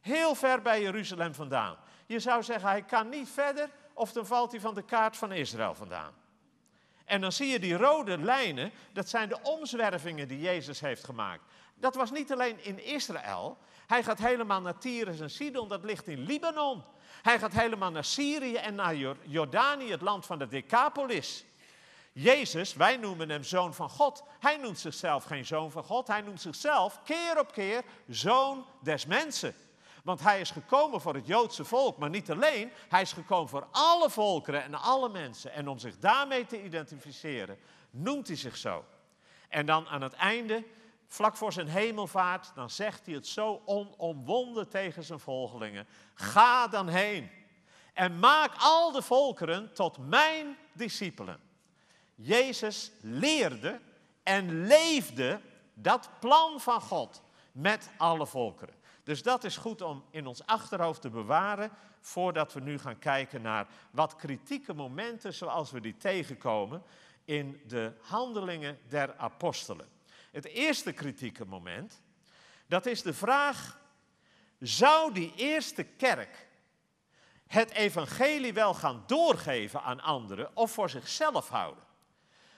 Heel 0.00 0.34
ver 0.34 0.62
bij 0.62 0.82
Jeruzalem 0.82 1.34
vandaan. 1.34 1.76
Je 2.06 2.20
zou 2.20 2.42
zeggen, 2.42 2.68
hij 2.68 2.82
kan 2.82 3.08
niet 3.08 3.28
verder 3.28 3.70
of 3.92 4.12
dan 4.12 4.26
valt 4.26 4.50
hij 4.50 4.60
van 4.60 4.74
de 4.74 4.82
kaart 4.82 5.16
van 5.16 5.32
Israël 5.32 5.74
vandaan. 5.74 6.12
En 7.04 7.20
dan 7.20 7.32
zie 7.32 7.48
je 7.48 7.58
die 7.58 7.76
rode 7.76 8.18
lijnen, 8.18 8.72
dat 8.92 9.08
zijn 9.08 9.28
de 9.28 9.42
omzwervingen 9.42 10.28
die 10.28 10.40
Jezus 10.40 10.80
heeft 10.80 11.04
gemaakt. 11.04 11.42
Dat 11.74 11.94
was 11.94 12.10
niet 12.10 12.32
alleen 12.32 12.64
in 12.64 12.84
Israël, 12.84 13.58
hij 13.88 14.02
gaat 14.02 14.18
helemaal 14.18 14.60
naar 14.60 14.78
Tyrus 14.78 15.20
en 15.20 15.30
Sidon, 15.30 15.68
dat 15.68 15.84
ligt 15.84 16.08
in 16.08 16.20
Libanon. 16.20 16.84
Hij 17.22 17.38
gaat 17.38 17.52
helemaal 17.52 17.90
naar 17.90 18.04
Syrië 18.04 18.54
en 18.54 18.74
naar 18.74 18.94
Jordanië, 19.22 19.90
het 19.90 20.00
land 20.00 20.26
van 20.26 20.38
de 20.38 20.48
Decapolis. 20.48 21.44
Jezus, 22.12 22.74
wij 22.74 22.96
noemen 22.96 23.28
hem 23.28 23.42
zoon 23.42 23.74
van 23.74 23.88
God. 23.88 24.22
Hij 24.40 24.56
noemt 24.56 24.78
zichzelf 24.78 25.24
geen 25.24 25.46
zoon 25.46 25.70
van 25.70 25.84
God, 25.84 26.06
hij 26.06 26.20
noemt 26.20 26.40
zichzelf 26.40 27.00
keer 27.04 27.38
op 27.38 27.52
keer 27.52 27.82
zoon 28.08 28.66
des 28.82 29.06
mensen. 29.06 29.54
Want 30.08 30.20
hij 30.20 30.40
is 30.40 30.50
gekomen 30.50 31.00
voor 31.00 31.14
het 31.14 31.26
Joodse 31.26 31.64
volk, 31.64 31.98
maar 31.98 32.10
niet 32.10 32.30
alleen. 32.30 32.70
Hij 32.88 33.02
is 33.02 33.12
gekomen 33.12 33.48
voor 33.48 33.66
alle 33.70 34.10
volkeren 34.10 34.62
en 34.62 34.74
alle 34.74 35.08
mensen. 35.08 35.52
En 35.52 35.68
om 35.68 35.78
zich 35.78 35.98
daarmee 35.98 36.46
te 36.46 36.62
identificeren, 36.62 37.58
noemt 37.90 38.26
hij 38.26 38.36
zich 38.36 38.56
zo. 38.56 38.84
En 39.48 39.66
dan 39.66 39.88
aan 39.88 40.02
het 40.02 40.12
einde, 40.12 40.64
vlak 41.06 41.36
voor 41.36 41.52
zijn 41.52 41.68
hemelvaart, 41.68 42.52
dan 42.54 42.70
zegt 42.70 43.06
hij 43.06 43.14
het 43.14 43.26
zo 43.26 43.62
onomwonden 43.64 44.68
tegen 44.68 45.04
zijn 45.04 45.20
volgelingen. 45.20 45.86
Ga 46.14 46.68
dan 46.68 46.88
heen 46.88 47.30
en 47.92 48.18
maak 48.18 48.52
al 48.58 48.92
de 48.92 49.02
volkeren 49.02 49.74
tot 49.74 49.98
mijn 49.98 50.56
discipelen. 50.72 51.40
Jezus 52.14 52.90
leerde 53.00 53.80
en 54.22 54.66
leefde 54.66 55.40
dat 55.74 56.10
plan 56.20 56.60
van 56.60 56.80
God 56.80 57.22
met 57.52 57.90
alle 57.96 58.26
volkeren. 58.26 58.77
Dus 59.08 59.22
dat 59.22 59.44
is 59.44 59.56
goed 59.56 59.82
om 59.82 60.04
in 60.10 60.26
ons 60.26 60.46
achterhoofd 60.46 61.00
te 61.00 61.10
bewaren 61.10 61.70
voordat 62.00 62.52
we 62.52 62.60
nu 62.60 62.78
gaan 62.78 62.98
kijken 62.98 63.42
naar 63.42 63.66
wat 63.90 64.16
kritieke 64.16 64.74
momenten 64.74 65.34
zoals 65.34 65.70
we 65.70 65.80
die 65.80 65.96
tegenkomen 65.96 66.82
in 67.24 67.60
de 67.66 67.92
handelingen 68.00 68.78
der 68.88 69.16
apostelen. 69.16 69.88
Het 70.32 70.44
eerste 70.44 70.92
kritieke 70.92 71.44
moment, 71.44 72.02
dat 72.66 72.86
is 72.86 73.02
de 73.02 73.14
vraag, 73.14 73.80
zou 74.58 75.12
die 75.12 75.32
eerste 75.36 75.82
kerk 75.82 76.48
het 77.46 77.70
evangelie 77.70 78.52
wel 78.52 78.74
gaan 78.74 79.02
doorgeven 79.06 79.82
aan 79.82 80.00
anderen 80.00 80.56
of 80.56 80.70
voor 80.70 80.90
zichzelf 80.90 81.48
houden? 81.48 81.84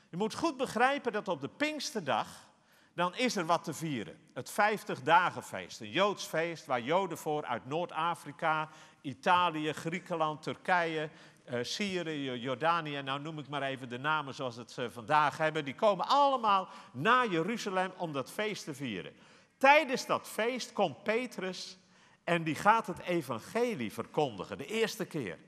Je 0.09 0.17
moet 0.17 0.35
goed 0.35 0.57
begrijpen 0.57 1.13
dat 1.13 1.29
op 1.29 1.41
de 1.41 1.49
Pinksterdag, 1.49 2.50
dan 2.95 3.15
is 3.15 3.37
er 3.37 3.47
wat 3.47 3.65
te 3.65 3.75
vieren. 3.75 4.19
Het 4.33 4.51
50-dagenfeest, 4.51 5.81
een 5.81 5.91
Joods 5.91 6.25
feest 6.25 6.67
waar 6.67 6.81
Joden 6.81 7.19
voor 7.19 7.45
uit 7.45 7.67
Noord-Afrika, 7.67 8.69
Italië, 9.01 9.73
Griekenland, 9.73 10.43
Turkije, 10.43 11.11
uh, 11.51 11.59
Syrië, 11.63 12.33
Jordanië, 12.33 13.03
nou 13.03 13.21
noem 13.21 13.39
ik 13.39 13.49
maar 13.49 13.63
even 13.63 13.89
de 13.89 13.99
namen 13.99 14.35
zoals 14.35 14.57
het 14.57 14.71
ze 14.71 14.91
vandaag 14.91 15.37
hebben, 15.37 15.65
die 15.65 15.75
komen 15.75 16.09
allemaal 16.09 16.69
naar 16.93 17.29
Jeruzalem 17.29 17.93
om 17.97 18.13
dat 18.13 18.31
feest 18.31 18.65
te 18.65 18.75
vieren. 18.75 19.13
Tijdens 19.57 20.07
dat 20.07 20.29
feest 20.29 20.73
komt 20.73 21.03
Petrus 21.03 21.79
en 22.25 22.43
die 22.43 22.55
gaat 22.55 22.87
het 22.87 22.99
evangelie 22.99 23.93
verkondigen, 23.93 24.59
de 24.59 24.67
eerste 24.67 25.05
keer. 25.05 25.39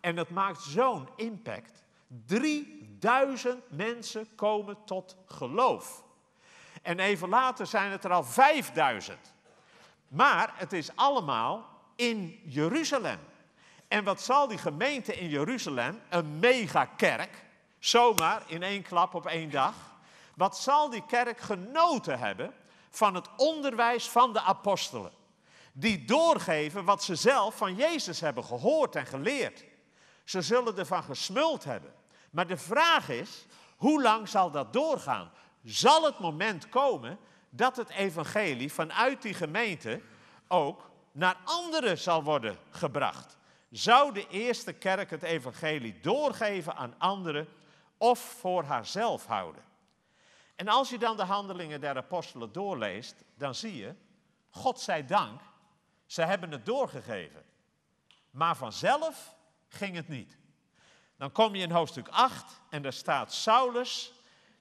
En 0.00 0.16
dat 0.16 0.30
maakt 0.30 0.62
zo'n 0.62 1.08
impact. 1.16 1.84
3000 2.26 3.70
mensen 3.70 4.34
komen 4.34 4.76
tot 4.84 5.16
geloof. 5.26 6.04
En 6.84 6.98
even 6.98 7.28
later 7.28 7.66
zijn 7.66 7.90
het 7.90 8.04
er 8.04 8.12
al 8.12 8.24
5000. 8.24 9.18
Maar 10.08 10.52
het 10.54 10.72
is 10.72 10.96
allemaal 10.96 11.68
in 11.96 12.40
Jeruzalem. 12.44 13.18
En 13.88 14.04
wat 14.04 14.22
zal 14.22 14.48
die 14.48 14.58
gemeente 14.58 15.16
in 15.16 15.28
Jeruzalem, 15.28 16.00
een 16.08 16.38
megakerk, 16.38 17.44
zomaar 17.78 18.42
in 18.46 18.62
één 18.62 18.82
klap 18.82 19.14
op 19.14 19.26
één 19.26 19.50
dag, 19.50 19.74
wat 20.34 20.58
zal 20.58 20.90
die 20.90 21.06
kerk 21.06 21.40
genoten 21.40 22.18
hebben 22.18 22.54
van 22.90 23.14
het 23.14 23.28
onderwijs 23.36 24.08
van 24.08 24.32
de 24.32 24.40
apostelen? 24.40 25.12
Die 25.72 26.04
doorgeven 26.04 26.84
wat 26.84 27.02
ze 27.02 27.14
zelf 27.14 27.56
van 27.56 27.74
Jezus 27.74 28.20
hebben 28.20 28.44
gehoord 28.44 28.96
en 28.96 29.06
geleerd. 29.06 29.64
Ze 30.24 30.42
zullen 30.42 30.78
ervan 30.78 31.02
gesmuld 31.02 31.64
hebben. 31.64 31.94
Maar 32.30 32.46
de 32.46 32.56
vraag 32.56 33.08
is, 33.08 33.46
hoe 33.76 34.02
lang 34.02 34.28
zal 34.28 34.50
dat 34.50 34.72
doorgaan? 34.72 35.30
Zal 35.64 36.04
het 36.04 36.18
moment 36.18 36.68
komen 36.68 37.18
dat 37.50 37.76
het 37.76 37.88
evangelie 37.88 38.72
vanuit 38.72 39.22
die 39.22 39.34
gemeente 39.34 40.00
ook 40.48 40.90
naar 41.12 41.36
anderen 41.44 41.98
zal 41.98 42.22
worden 42.22 42.58
gebracht? 42.70 43.38
Zou 43.70 44.12
de 44.12 44.28
eerste 44.28 44.72
kerk 44.72 45.10
het 45.10 45.22
evangelie 45.22 46.00
doorgeven 46.00 46.76
aan 46.76 46.94
anderen 46.98 47.48
of 47.98 48.18
voor 48.18 48.64
haarzelf 48.64 49.26
houden? 49.26 49.62
En 50.56 50.68
als 50.68 50.90
je 50.90 50.98
dan 50.98 51.16
de 51.16 51.22
handelingen 51.22 51.80
der 51.80 51.96
apostelen 51.96 52.52
doorleest, 52.52 53.24
dan 53.34 53.54
zie 53.54 53.76
je, 53.76 53.94
God 54.50 54.80
zij 54.80 55.06
dank, 55.06 55.40
ze 56.06 56.22
hebben 56.22 56.50
het 56.50 56.66
doorgegeven. 56.66 57.44
Maar 58.30 58.56
vanzelf 58.56 59.34
ging 59.68 59.96
het 59.96 60.08
niet. 60.08 60.36
Dan 61.16 61.32
kom 61.32 61.54
je 61.54 61.62
in 61.62 61.70
hoofdstuk 61.70 62.08
8 62.08 62.60
en 62.70 62.82
daar 62.82 62.92
staat 62.92 63.32
Saulus, 63.32 64.12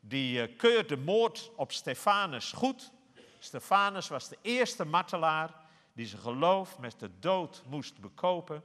die 0.05 0.41
eh, 0.41 0.57
keurt 0.57 0.89
de 0.89 0.98
moord 0.98 1.51
op 1.55 1.72
Stefanus 1.72 2.51
goed. 2.51 2.91
Stefanus 3.39 4.07
was 4.07 4.29
de 4.29 4.38
eerste 4.41 4.86
martelaar 4.86 5.53
die 5.93 6.05
zijn 6.05 6.22
geloof 6.22 6.79
met 6.79 7.00
de 7.00 7.10
dood 7.19 7.63
moest 7.67 8.00
bekopen. 8.00 8.63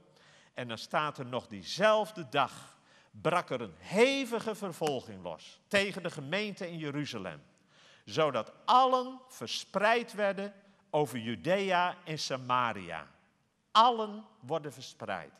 En 0.53 0.67
dan 0.67 0.77
staat 0.77 1.17
er 1.17 1.25
nog 1.25 1.47
diezelfde 1.47 2.29
dag 2.29 2.77
brak 3.11 3.49
er 3.49 3.61
een 3.61 3.75
hevige 3.77 4.55
vervolging 4.55 5.23
los 5.23 5.59
tegen 5.67 6.03
de 6.03 6.09
gemeente 6.09 6.69
in 6.69 6.77
Jeruzalem, 6.77 7.41
zodat 8.05 8.53
allen 8.65 9.19
verspreid 9.27 10.13
werden 10.13 10.53
over 10.89 11.19
Judea 11.19 11.95
en 12.05 12.19
Samaria. 12.19 13.07
Allen 13.71 14.25
worden 14.39 14.73
verspreid 14.73 15.33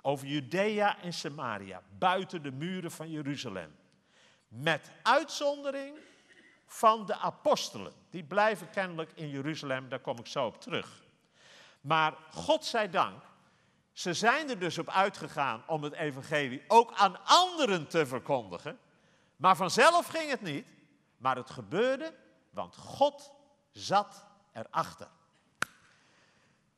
over 0.00 0.26
Judea 0.26 1.02
en 1.02 1.12
Samaria, 1.12 1.82
buiten 1.98 2.42
de 2.42 2.52
muren 2.52 2.90
van 2.90 3.10
Jeruzalem. 3.10 3.74
Met 4.56 4.90
uitzondering 5.02 5.98
van 6.66 7.06
de 7.06 7.16
apostelen. 7.16 7.92
Die 8.10 8.24
blijven 8.24 8.70
kennelijk 8.70 9.12
in 9.14 9.28
Jeruzalem, 9.28 9.88
daar 9.88 10.00
kom 10.00 10.18
ik 10.18 10.26
zo 10.26 10.46
op 10.46 10.60
terug. 10.60 11.04
Maar 11.80 12.14
God 12.30 12.64
zij 12.64 12.90
dank, 12.90 13.22
ze 13.92 14.14
zijn 14.14 14.50
er 14.50 14.58
dus 14.58 14.78
op 14.78 14.88
uitgegaan 14.88 15.62
om 15.66 15.82
het 15.82 15.92
evangelie 15.92 16.64
ook 16.68 16.92
aan 16.92 17.24
anderen 17.24 17.88
te 17.88 18.06
verkondigen. 18.06 18.78
Maar 19.36 19.56
vanzelf 19.56 20.06
ging 20.06 20.30
het 20.30 20.42
niet. 20.42 20.66
Maar 21.16 21.36
het 21.36 21.50
gebeurde, 21.50 22.14
want 22.50 22.76
God 22.76 23.32
zat 23.70 24.26
erachter. 24.52 25.08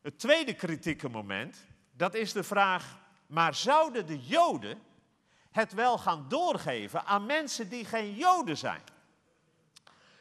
Het 0.03 0.19
tweede 0.19 0.55
kritieke 0.55 1.09
moment, 1.09 1.67
dat 1.93 2.15
is 2.15 2.33
de 2.33 2.43
vraag, 2.43 2.99
maar 3.27 3.55
zouden 3.55 4.07
de 4.07 4.21
Joden 4.21 4.83
het 5.57 5.73
wel 5.73 5.99
gaan 5.99 6.29
doorgeven 6.29 7.05
aan 7.05 7.27
mensen 7.27 7.69
die 7.69 7.85
geen 7.85 8.15
Joden 8.15 8.57
zijn? 8.57 8.83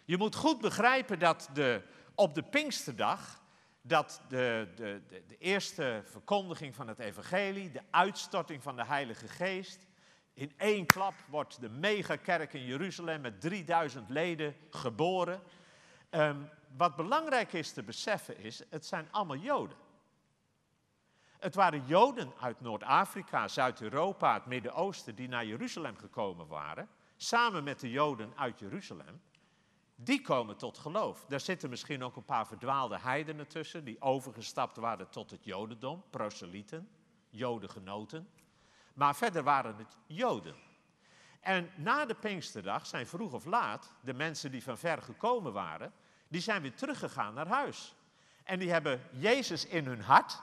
Je 0.06 0.18
moet 0.18 0.36
goed 0.36 0.62
begrijpen 0.62 1.20
dat 1.20 1.50
de, 1.54 1.82
op 2.15 2.36
de 2.36 2.44
Pinksterdag, 2.44 3.42
dat 3.82 4.22
de, 4.27 4.68
de, 4.75 5.01
de, 5.08 5.38
eerste 5.38 6.01
verkondiging 6.06 6.75
van 6.75 6.88
het 6.88 7.00
evangelie, 7.00 7.72
de 7.72 7.82
uitstorting 7.92 8.63
van 8.63 8.75
de 8.75 8.86
Heilige 8.86 9.27
Geest, 9.27 9.86
in 10.34 10.54
één 10.58 10.86
klap 10.86 11.13
wordt 11.30 11.62
de 11.62 11.70
megakerk 11.70 12.54
in 12.54 12.65
Jeruzalem 12.65 13.22
met 13.22 13.42
3000 13.42 14.10
leden 14.10 14.56
geboren. 14.70 15.42
Um, 16.12 16.50
wat 16.77 16.96
belangrijk 16.96 17.54
is 17.54 17.72
te 17.72 17.84
beseffen 17.84 18.38
is, 18.38 18.62
het 18.70 18.86
zijn 18.86 19.08
allemaal 19.12 19.38
Joden. 19.38 19.77
Het 21.46 21.56
waren 21.56 21.86
Joden 21.86 22.34
uit 22.40 22.62
Noord-Afrika, 22.62 23.48
Zuid-Europa, 23.48 24.34
het 24.34 24.46
Midden-Oosten 24.46 25.16
die 25.16 25.28
naar 25.28 25.46
Jeruzalem 25.46 25.98
gekomen 25.98 26.48
waren, 26.48 26.90
samen 27.18 27.64
met 27.64 27.80
de 27.80 27.90
Joden 27.92 28.34
uit 28.36 28.60
Jeruzalem. 28.60 29.22
Die 29.96 30.22
komen 30.22 30.58
tot 30.58 30.78
geloof. 30.78 31.25
Daar 31.28 31.40
zitten 31.40 31.70
misschien 31.70 32.04
ook 32.04 32.16
een 32.16 32.25
paar 32.25 32.48
verdwaalde 32.48 33.00
heidenen 33.00 33.48
tussen, 33.48 33.84
die 33.84 34.02
overgestapt 34.02 34.78
waren 34.78 35.10
tot 35.10 35.32
het 35.32 35.44
Jodendom, 35.44 36.04
proselyten, 36.10 36.90
Jodengenoten. 37.30 38.30
Maar 38.94 39.16
verder 39.16 39.44
waren 39.44 39.75
het 39.75 39.98
Joden. 40.06 40.56
En 41.40 41.70
na 41.75 42.06
de 42.06 42.16
Pinksterdag 42.16 42.88
zijn 42.88 43.08
vroeg 43.08 43.34
of 43.34 43.46
laat 43.46 43.92
de 44.02 44.14
mensen 44.14 44.52
die 44.52 44.64
van 44.64 44.78
ver 44.78 45.02
gekomen 45.02 45.54
waren, 45.54 45.94
die 46.28 46.42
zijn 46.42 46.62
weer 46.62 46.75
teruggegaan 46.75 47.34
naar 47.34 47.48
huis. 47.48 47.96
En 48.44 48.60
die 48.60 48.72
hebben 48.72 49.02
Jezus 49.12 49.66
in 49.66 49.86
hun 49.86 50.02
hart, 50.02 50.42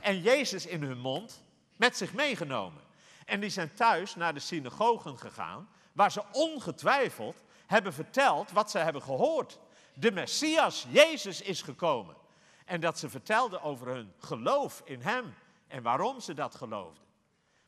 en 0.00 0.20
Jezus 0.20 0.66
in 0.66 0.82
hun 0.82 0.98
mond 0.98 1.42
met 1.76 1.96
zich 1.96 2.12
meegenomen. 2.14 2.82
En 3.24 3.40
die 3.40 3.50
zijn 3.50 3.74
thuis 3.74 4.14
naar 4.14 4.34
de 4.34 4.40
synagogen 4.40 5.18
gegaan, 5.18 5.68
waar 5.92 6.12
ze 6.12 6.22
ongetwijfeld 6.32 7.42
hebben 7.66 7.92
verteld 7.92 8.50
wat 8.50 8.70
ze 8.70 8.78
hebben 8.78 9.02
gehoord. 9.02 9.58
De 9.94 10.12
Messias, 10.12 10.86
Jezus, 10.90 11.40
is 11.40 11.62
gekomen. 11.62 12.16
En 12.64 12.80
dat 12.80 12.98
ze 12.98 13.08
vertelden 13.08 13.62
over 13.62 13.86
hun 13.86 14.12
geloof 14.18 14.82
in 14.84 15.00
Hem 15.00 15.34
en 15.66 15.82
waarom 15.82 16.20
ze 16.20 16.34
dat 16.34 16.54
geloofden. 16.54 17.04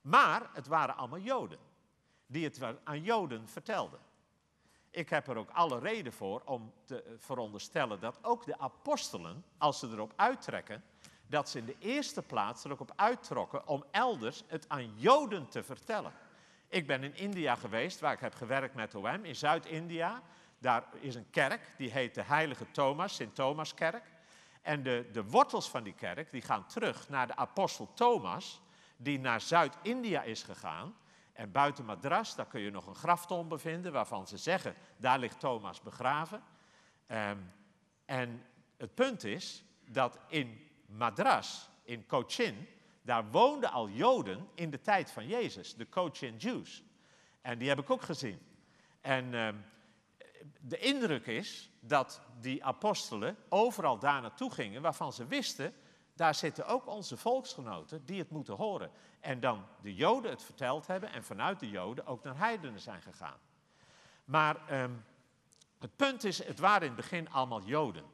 Maar 0.00 0.50
het 0.52 0.66
waren 0.66 0.96
allemaal 0.96 1.18
Joden 1.18 1.58
die 2.26 2.44
het 2.44 2.60
aan 2.84 3.02
Joden 3.02 3.48
vertelden. 3.48 3.98
Ik 4.90 5.08
heb 5.08 5.28
er 5.28 5.36
ook 5.36 5.50
alle 5.50 5.78
reden 5.78 6.12
voor 6.12 6.42
om 6.44 6.72
te 6.84 7.16
veronderstellen 7.18 8.00
dat 8.00 8.18
ook 8.22 8.44
de 8.44 8.58
apostelen, 8.58 9.44
als 9.58 9.78
ze 9.78 9.88
erop 9.88 10.12
uittrekken, 10.16 10.84
dat 11.28 11.48
ze 11.48 11.58
in 11.58 11.64
de 11.64 11.76
eerste 11.78 12.22
plaats 12.22 12.64
er 12.64 12.72
ook 12.72 12.80
op 12.80 12.92
uittrokken 12.96 13.66
om 13.66 13.84
elders 13.90 14.44
het 14.46 14.68
aan 14.68 14.98
Joden 14.98 15.48
te 15.48 15.62
vertellen. 15.62 16.12
Ik 16.68 16.86
ben 16.86 17.02
in 17.02 17.16
India 17.16 17.54
geweest, 17.54 18.00
waar 18.00 18.12
ik 18.12 18.20
heb 18.20 18.34
gewerkt 18.34 18.74
met 18.74 18.94
OM, 18.94 19.24
in 19.24 19.36
Zuid-India. 19.36 20.22
Daar 20.58 20.84
is 21.00 21.14
een 21.14 21.30
kerk, 21.30 21.72
die 21.76 21.90
heet 21.90 22.14
de 22.14 22.22
Heilige 22.22 22.70
Thomas, 22.70 23.14
Sint 23.14 23.34
Thomaskerk. 23.34 24.04
En 24.62 24.82
de, 24.82 25.08
de 25.12 25.24
wortels 25.24 25.70
van 25.70 25.82
die 25.82 25.94
kerk, 25.94 26.30
die 26.30 26.42
gaan 26.42 26.66
terug 26.66 27.08
naar 27.08 27.26
de 27.26 27.36
apostel 27.36 27.90
Thomas, 27.94 28.60
die 28.96 29.18
naar 29.18 29.40
Zuid-India 29.40 30.22
is 30.22 30.42
gegaan. 30.42 30.96
En 31.32 31.52
buiten 31.52 31.84
Madras, 31.84 32.34
daar 32.34 32.46
kun 32.46 32.60
je 32.60 32.70
nog 32.70 32.86
een 32.86 32.94
graftom 32.94 33.48
bevinden, 33.48 33.92
waarvan 33.92 34.26
ze 34.26 34.36
zeggen, 34.36 34.74
daar 34.96 35.18
ligt 35.18 35.40
Thomas 35.40 35.80
begraven. 35.80 36.42
Um, 37.08 37.52
en 38.04 38.46
het 38.76 38.94
punt 38.94 39.24
is 39.24 39.64
dat 39.86 40.18
in 40.28 40.67
Madras, 40.88 41.68
in 41.82 42.06
Cochin, 42.06 42.68
daar 43.02 43.30
woonden 43.30 43.70
al 43.70 43.88
Joden 43.88 44.48
in 44.54 44.70
de 44.70 44.80
tijd 44.80 45.10
van 45.10 45.26
Jezus, 45.26 45.74
de 45.74 45.88
Cochin 45.88 46.36
Jews. 46.36 46.82
En 47.40 47.58
die 47.58 47.68
heb 47.68 47.78
ik 47.78 47.90
ook 47.90 48.02
gezien. 48.02 48.38
En 49.00 49.34
ehm, 49.34 49.54
de 50.60 50.78
indruk 50.78 51.26
is 51.26 51.70
dat 51.80 52.20
die 52.40 52.64
apostelen 52.64 53.36
overal 53.48 53.98
daar 53.98 54.20
naartoe 54.20 54.50
gingen 54.50 54.82
waarvan 54.82 55.12
ze 55.12 55.26
wisten, 55.26 55.74
daar 56.14 56.34
zitten 56.34 56.66
ook 56.66 56.86
onze 56.86 57.16
volksgenoten 57.16 58.04
die 58.04 58.18
het 58.18 58.30
moeten 58.30 58.54
horen. 58.54 58.90
En 59.20 59.40
dan 59.40 59.66
de 59.82 59.94
Joden 59.94 60.30
het 60.30 60.42
verteld 60.42 60.86
hebben 60.86 61.12
en 61.12 61.24
vanuit 61.24 61.60
de 61.60 61.70
Joden 61.70 62.06
ook 62.06 62.22
naar 62.22 62.38
heidenen 62.38 62.80
zijn 62.80 63.02
gegaan. 63.02 63.38
Maar 64.24 64.68
ehm, 64.68 64.92
het 65.78 65.96
punt 65.96 66.24
is, 66.24 66.44
het 66.44 66.58
waren 66.58 66.88
in 66.88 66.92
het 66.92 67.00
begin 67.00 67.30
allemaal 67.30 67.62
Joden. 67.62 68.04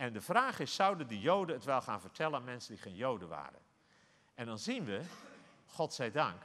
En 0.00 0.12
de 0.12 0.20
vraag 0.20 0.58
is, 0.58 0.74
zouden 0.74 1.06
die 1.06 1.20
Joden 1.20 1.54
het 1.54 1.64
wel 1.64 1.80
gaan 1.80 2.00
vertellen 2.00 2.38
aan 2.38 2.44
mensen 2.44 2.74
die 2.74 2.82
geen 2.82 2.94
Joden 2.94 3.28
waren? 3.28 3.58
En 4.34 4.46
dan 4.46 4.58
zien 4.58 4.84
we, 4.84 5.00
God 5.66 5.94
zij 5.94 6.10
dank, 6.10 6.42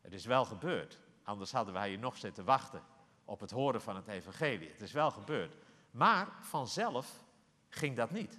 het 0.00 0.12
is 0.12 0.24
wel 0.24 0.44
gebeurd. 0.44 1.00
Anders 1.22 1.52
hadden 1.52 1.74
wij 1.74 1.88
hier 1.88 1.98
nog 1.98 2.16
zitten 2.16 2.44
wachten 2.44 2.82
op 3.24 3.40
het 3.40 3.50
horen 3.50 3.82
van 3.82 3.96
het 3.96 4.08
evangelie. 4.08 4.70
Het 4.70 4.80
is 4.80 4.92
wel 4.92 5.10
gebeurd. 5.10 5.56
Maar 5.90 6.28
vanzelf 6.40 7.24
ging 7.68 7.96
dat 7.96 8.10
niet. 8.10 8.38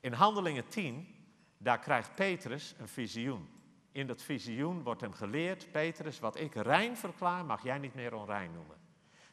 In 0.00 0.12
Handelingen 0.12 0.68
10, 0.68 1.24
daar 1.58 1.78
krijgt 1.78 2.14
Petrus 2.14 2.74
een 2.78 2.88
visioen. 2.88 3.48
In 3.92 4.06
dat 4.06 4.22
visioen 4.22 4.82
wordt 4.82 5.00
hem 5.00 5.12
geleerd, 5.12 5.72
Petrus, 5.72 6.18
wat 6.18 6.36
ik 6.36 6.54
rein 6.54 6.96
verklaar, 6.96 7.44
mag 7.44 7.62
jij 7.62 7.78
niet 7.78 7.94
meer 7.94 8.14
onrein 8.14 8.52
noemen. 8.52 8.76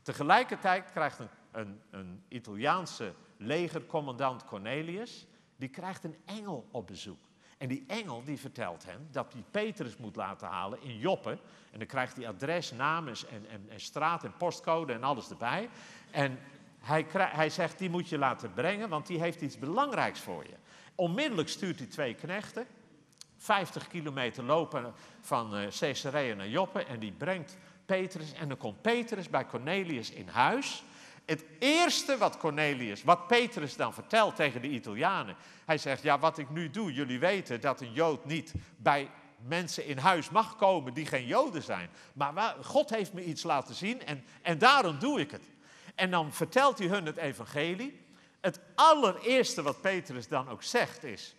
Tegelijkertijd 0.02 0.92
krijgt 0.92 1.20
een, 1.20 1.30
een, 1.52 1.82
een 1.90 2.24
Italiaanse 2.28 3.14
legercommandant 3.38 4.46
Cornelius, 4.46 5.28
die 5.56 5.70
krijgt 5.70 6.04
een 6.04 6.16
engel 6.26 6.68
op 6.72 6.88
bezoek. 6.88 7.20
En 7.58 7.68
die 7.68 7.84
engel 7.88 8.24
die 8.24 8.38
vertelt 8.38 8.86
hem 8.86 9.08
dat 9.12 9.34
hij 9.34 9.44
Petrus 9.52 9.98
moet 9.98 10.16
laten 10.16 10.48
halen 10.48 10.82
in 10.82 10.98
Joppe. 10.98 11.38
En 11.72 11.78
dan 11.80 11.88
krijgt 11.88 12.16
hij 12.16 12.28
adres, 12.28 12.72
namen 12.72 13.14
en, 13.30 13.50
en, 13.50 13.66
en 13.70 13.80
straat 13.80 14.24
en 14.24 14.38
postcode 14.38 14.94
en 14.94 15.04
alles 15.04 15.30
erbij. 15.30 15.70
En 16.12 16.40
hij, 16.80 17.06
hij 17.12 17.50
zegt, 17.50 17.80
die 17.80 17.90
moet 17.90 18.10
je 18.10 18.18
laten 18.18 18.54
brengen, 18.54 18.90
want 18.90 19.08
die 19.08 19.20
heeft 19.20 19.42
iets 19.42 19.60
belangrijks 19.60 20.20
voor 20.20 20.44
je. 20.44 20.56
Onmiddellijk 20.96 21.50
stuurt 21.50 21.80
hij 21.80 21.88
twee 21.88 22.14
knechten, 22.14 22.66
50 23.38 23.88
kilometer 23.88 24.44
lopen 24.44 24.94
van 25.22 25.58
uh, 25.58 25.68
Caesarea 25.80 26.36
naar 26.36 26.48
Joppe. 26.48 26.84
En 26.84 27.00
die 27.00 27.12
brengt 27.12 27.58
Petrus. 27.86 28.34
En 28.34 28.48
dan 28.48 28.58
komt 28.58 28.82
Petrus 28.82 29.30
bij 29.30 29.46
Cornelius 29.46 30.12
in 30.12 30.28
huis. 30.28 30.84
Het 31.28 31.44
eerste 31.60 32.18
wat 32.18 32.38
Cornelius, 32.38 33.04
wat 33.04 33.28
Petrus 33.28 33.76
dan 33.76 33.94
vertelt 33.94 34.36
tegen 34.36 34.62
de 34.62 34.68
Italianen. 34.68 35.36
Hij 35.66 35.78
zegt, 35.78 36.04
ja 36.04 36.20
wat 36.20 36.38
ik 36.38 36.50
nu 36.50 36.70
doe, 36.70 36.94
jullie 36.94 37.20
weten 37.20 37.62
dat 37.62 37.82
een 37.82 37.94
Jood 37.94 38.26
niet 38.26 38.54
bij 38.78 39.10
mensen 39.38 39.86
in 39.86 39.98
huis 39.98 40.30
mag 40.30 40.56
komen 40.56 40.94
die 40.94 41.06
geen 41.06 41.26
Joden 41.26 41.64
zijn. 41.64 41.90
Maar 42.14 42.56
God 42.62 42.90
heeft 42.90 43.14
me 43.14 43.24
iets 43.24 43.44
laten 43.44 43.76
zien 43.76 44.06
en, 44.06 44.26
en 44.42 44.58
daarom 44.58 45.00
doe 45.00 45.20
ik 45.20 45.32
het. 45.32 45.44
En 45.96 46.12
dan 46.12 46.34
vertelt 46.34 46.80
hij 46.80 46.88
hun 46.88 47.06
het 47.06 47.18
evangelie. 47.18 48.06
Het 48.42 48.60
allereerste 48.76 49.62
wat 49.62 49.82
Petrus 49.82 50.28
dan 50.28 50.50
ook 50.50 50.64
zegt 50.64 51.04
is, 51.04 51.36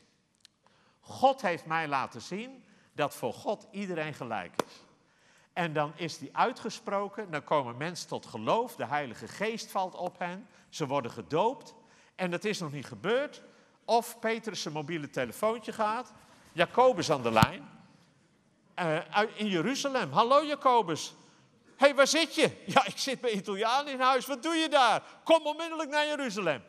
God 1.01 1.43
heeft 1.43 1.67
mij 1.67 1.89
laten 1.89 2.21
zien 2.21 2.65
dat 2.93 3.15
voor 3.15 3.33
God 3.33 3.67
iedereen 3.71 4.15
gelijk 4.15 4.63
is. 4.67 4.88
En 5.59 5.73
dan 5.73 5.93
is 5.97 6.19
die 6.19 6.37
uitgesproken, 6.37 7.31
dan 7.31 7.45
komen 7.45 7.77
mensen 7.77 8.09
tot 8.09 8.27
geloof, 8.27 8.77
de 8.77 8.87
Heilige 8.87 9.29
Geest 9.29 9.71
valt 9.71 9.95
op 9.95 10.19
hen, 10.19 10.49
ze 10.69 10.87
worden 10.87 11.11
gedoopt. 11.11 11.75
En 12.15 12.31
dat 12.31 12.45
is 12.45 12.59
nog 12.59 12.73
niet 12.73 12.87
gebeurd. 12.87 13.43
Of 13.85 14.19
Petrus 14.19 14.63
zijn 14.63 14.75
mobiele 14.75 15.11
telefoontje 15.11 15.73
gaat, 15.73 16.13
Jacobus 16.53 17.11
aan 17.11 17.23
de 17.23 17.31
lijn, 17.31 17.69
uh, 18.79 18.99
in 19.35 19.47
Jeruzalem. 19.47 20.13
Hallo 20.13 20.45
Jacobus, 20.45 21.15
Hé, 21.77 21.87
hey, 21.87 21.95
waar 21.95 22.07
zit 22.07 22.35
je? 22.35 22.63
Ja, 22.67 22.87
ik 22.87 22.99
zit 22.99 23.21
bij 23.21 23.31
Italianen 23.31 23.93
in 23.93 24.01
huis. 24.01 24.27
Wat 24.27 24.43
doe 24.43 24.55
je 24.55 24.69
daar? 24.69 25.03
Kom 25.25 25.47
onmiddellijk 25.47 25.91
naar 25.91 26.07
Jeruzalem. 26.07 26.63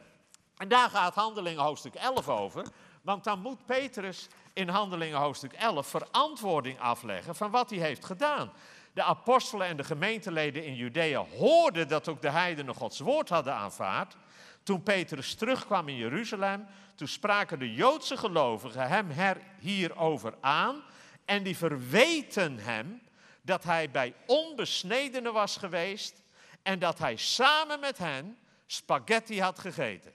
En 0.57 0.67
daar 0.67 0.89
gaat 0.89 1.15
Handelingen 1.15 1.63
hoofdstuk 1.63 1.95
11 1.95 2.29
over. 2.29 2.65
Want 3.01 3.23
dan 3.23 3.39
moet 3.39 3.65
Petrus 3.65 4.27
in 4.53 4.67
Handelingen 4.67 5.19
hoofdstuk 5.19 5.53
11 5.53 5.87
verantwoording 5.87 6.79
afleggen 6.79 7.35
van 7.35 7.51
wat 7.51 7.69
hij 7.69 7.79
heeft 7.79 8.05
gedaan. 8.05 8.51
De 8.99 9.05
apostelen 9.05 9.67
en 9.67 9.77
de 9.77 9.83
gemeenteleden 9.83 10.65
in 10.65 10.75
Judea 10.75 11.25
hoorden 11.37 11.87
dat 11.87 12.07
ook 12.07 12.21
de 12.21 12.29
heidenen 12.29 12.75
Gods 12.75 12.99
woord 12.99 13.29
hadden 13.29 13.53
aanvaard. 13.53 14.15
Toen 14.63 14.83
Petrus 14.83 15.35
terugkwam 15.35 15.87
in 15.87 15.95
Jeruzalem, 15.95 16.67
toen 16.95 17.07
spraken 17.07 17.59
de 17.59 17.73
Joodse 17.73 18.17
gelovigen 18.17 18.87
hem 18.87 19.09
her 19.09 19.37
hierover 19.59 20.33
aan. 20.41 20.83
En 21.25 21.43
die 21.43 21.57
verweten 21.57 22.57
hem 22.57 23.01
dat 23.41 23.63
hij 23.63 23.91
bij 23.91 24.13
onbesnedenen 24.25 25.33
was 25.33 25.57
geweest 25.57 26.21
en 26.63 26.79
dat 26.79 26.99
hij 26.99 27.15
samen 27.15 27.79
met 27.79 27.97
hen 27.97 28.37
spaghetti 28.65 29.41
had 29.41 29.59
gegeten. 29.59 30.11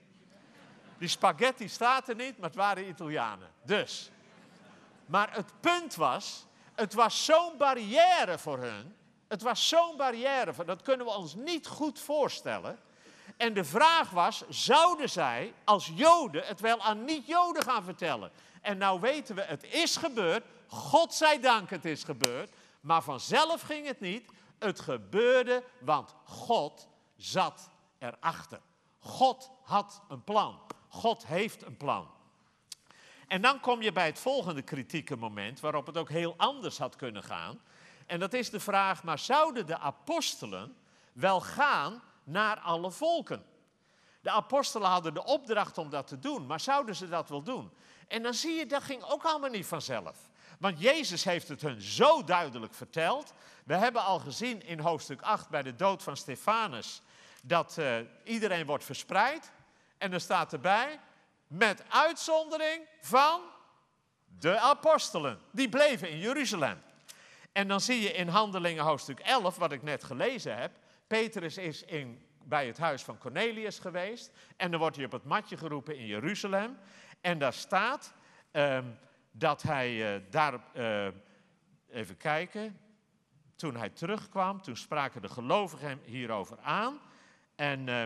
Die 0.97 1.09
spaghetti 1.09 1.69
staat 1.69 2.09
er 2.09 2.15
niet, 2.15 2.37
maar 2.37 2.49
het 2.49 2.57
waren 2.57 2.87
Italianen. 2.87 3.49
Dus. 3.63 4.09
Maar 5.05 5.33
het 5.33 5.51
punt 5.59 5.95
was, 5.95 6.45
het 6.75 6.93
was 6.93 7.25
zo'n 7.25 7.57
barrière 7.57 8.37
voor 8.37 8.57
hun. 8.57 8.95
Het 9.27 9.41
was 9.41 9.67
zo'n 9.67 9.97
barrière, 9.97 10.65
dat 10.65 10.81
kunnen 10.81 11.05
we 11.05 11.11
ons 11.11 11.35
niet 11.35 11.67
goed 11.67 11.99
voorstellen. 11.99 12.79
En 13.37 13.53
de 13.53 13.63
vraag 13.63 14.09
was, 14.09 14.43
zouden 14.49 15.09
zij 15.09 15.53
als 15.63 15.91
Joden 15.95 16.45
het 16.45 16.59
wel 16.59 16.81
aan 16.81 17.05
niet-Joden 17.05 17.63
gaan 17.63 17.83
vertellen? 17.83 18.31
En 18.61 18.77
nou 18.77 18.99
weten 18.99 19.35
we, 19.35 19.41
het 19.41 19.63
is 19.63 19.95
gebeurd. 19.95 20.43
God 20.67 21.13
zij 21.13 21.39
dank, 21.39 21.69
het 21.69 21.85
is 21.85 22.03
gebeurd. 22.03 22.51
Maar 22.81 23.01
vanzelf 23.01 23.61
ging 23.61 23.87
het 23.87 23.99
niet. 23.99 24.31
Het 24.59 24.79
gebeurde, 24.79 25.63
want 25.79 26.15
God 26.23 26.87
zat 27.15 27.69
erachter. 27.99 28.59
God 28.99 29.51
had 29.63 30.01
een 30.07 30.23
plan. 30.23 30.59
God 30.87 31.25
heeft 31.25 31.65
een 31.65 31.77
plan. 31.77 32.07
En 33.27 33.41
dan 33.41 33.59
kom 33.59 33.81
je 33.81 33.91
bij 33.91 34.05
het 34.05 34.19
volgende 34.19 34.61
kritieke 34.61 35.15
moment, 35.15 35.59
waarop 35.59 35.85
het 35.85 35.97
ook 35.97 36.09
heel 36.09 36.33
anders 36.37 36.77
had 36.77 36.95
kunnen 36.95 37.23
gaan. 37.23 37.61
En 38.05 38.19
dat 38.19 38.33
is 38.33 38.49
de 38.49 38.59
vraag, 38.59 39.03
maar 39.03 39.19
zouden 39.19 39.65
de 39.65 39.77
apostelen 39.77 40.75
wel 41.13 41.41
gaan 41.41 42.01
naar 42.23 42.59
alle 42.59 42.91
volken? 42.91 43.45
De 44.21 44.31
apostelen 44.31 44.89
hadden 44.89 45.13
de 45.13 45.23
opdracht 45.23 45.77
om 45.77 45.89
dat 45.89 46.07
te 46.07 46.19
doen, 46.19 46.45
maar 46.45 46.59
zouden 46.59 46.95
ze 46.95 47.09
dat 47.09 47.29
wel 47.29 47.43
doen? 47.43 47.71
En 48.07 48.23
dan 48.23 48.33
zie 48.33 48.53
je, 48.53 48.65
dat 48.65 48.83
ging 48.83 49.03
ook 49.03 49.23
allemaal 49.23 49.49
niet 49.49 49.65
vanzelf. 49.65 50.29
Want 50.59 50.79
Jezus 50.79 51.23
heeft 51.23 51.47
het 51.47 51.61
hun 51.61 51.81
zo 51.81 52.23
duidelijk 52.23 52.73
verteld. 52.73 53.33
We 53.63 53.75
hebben 53.75 54.03
al 54.03 54.19
gezien 54.19 54.65
in 54.65 54.79
hoofdstuk 54.79 55.21
8 55.21 55.49
bij 55.49 55.61
de 55.61 55.75
dood 55.75 56.03
van 56.03 56.17
Stefanus 56.17 57.01
dat 57.43 57.75
uh, 57.79 57.95
iedereen 58.23 58.65
wordt 58.65 58.83
verspreid. 58.83 59.51
En 59.97 60.13
er 60.13 60.21
staat 60.21 60.53
erbij, 60.53 60.99
met 61.57 61.83
uitzondering 61.89 62.81
van 63.01 63.41
de 64.25 64.59
apostelen. 64.59 65.39
Die 65.51 65.69
bleven 65.69 66.09
in 66.09 66.19
Jeruzalem. 66.19 66.81
En 67.51 67.67
dan 67.67 67.81
zie 67.81 68.01
je 68.01 68.13
in 68.13 68.27
Handelingen 68.27 68.83
hoofdstuk 68.83 69.19
11, 69.19 69.57
wat 69.57 69.71
ik 69.71 69.83
net 69.83 70.03
gelezen 70.03 70.57
heb. 70.57 70.71
Petrus 71.07 71.57
is 71.57 71.83
in, 71.83 72.25
bij 72.43 72.67
het 72.67 72.77
huis 72.77 73.03
van 73.03 73.17
Cornelius 73.17 73.79
geweest. 73.79 74.31
En 74.57 74.71
dan 74.71 74.79
wordt 74.79 74.95
hij 74.95 75.05
op 75.05 75.11
het 75.11 75.23
matje 75.23 75.57
geroepen 75.57 75.97
in 75.97 76.05
Jeruzalem. 76.05 76.77
En 77.21 77.39
daar 77.39 77.53
staat, 77.53 78.13
um, 78.51 78.97
dat 79.31 79.61
hij 79.61 80.15
uh, 80.15 80.21
daar, 80.29 80.59
uh, 80.73 81.07
even 81.89 82.17
kijken, 82.17 82.79
toen 83.55 83.75
hij 83.75 83.89
terugkwam, 83.89 84.61
toen 84.61 84.77
spraken 84.77 85.21
de 85.21 85.29
gelovigen 85.29 85.87
hem 85.87 86.01
hierover 86.03 86.57
aan. 86.59 86.99
En 87.55 87.87
uh, 87.87 88.03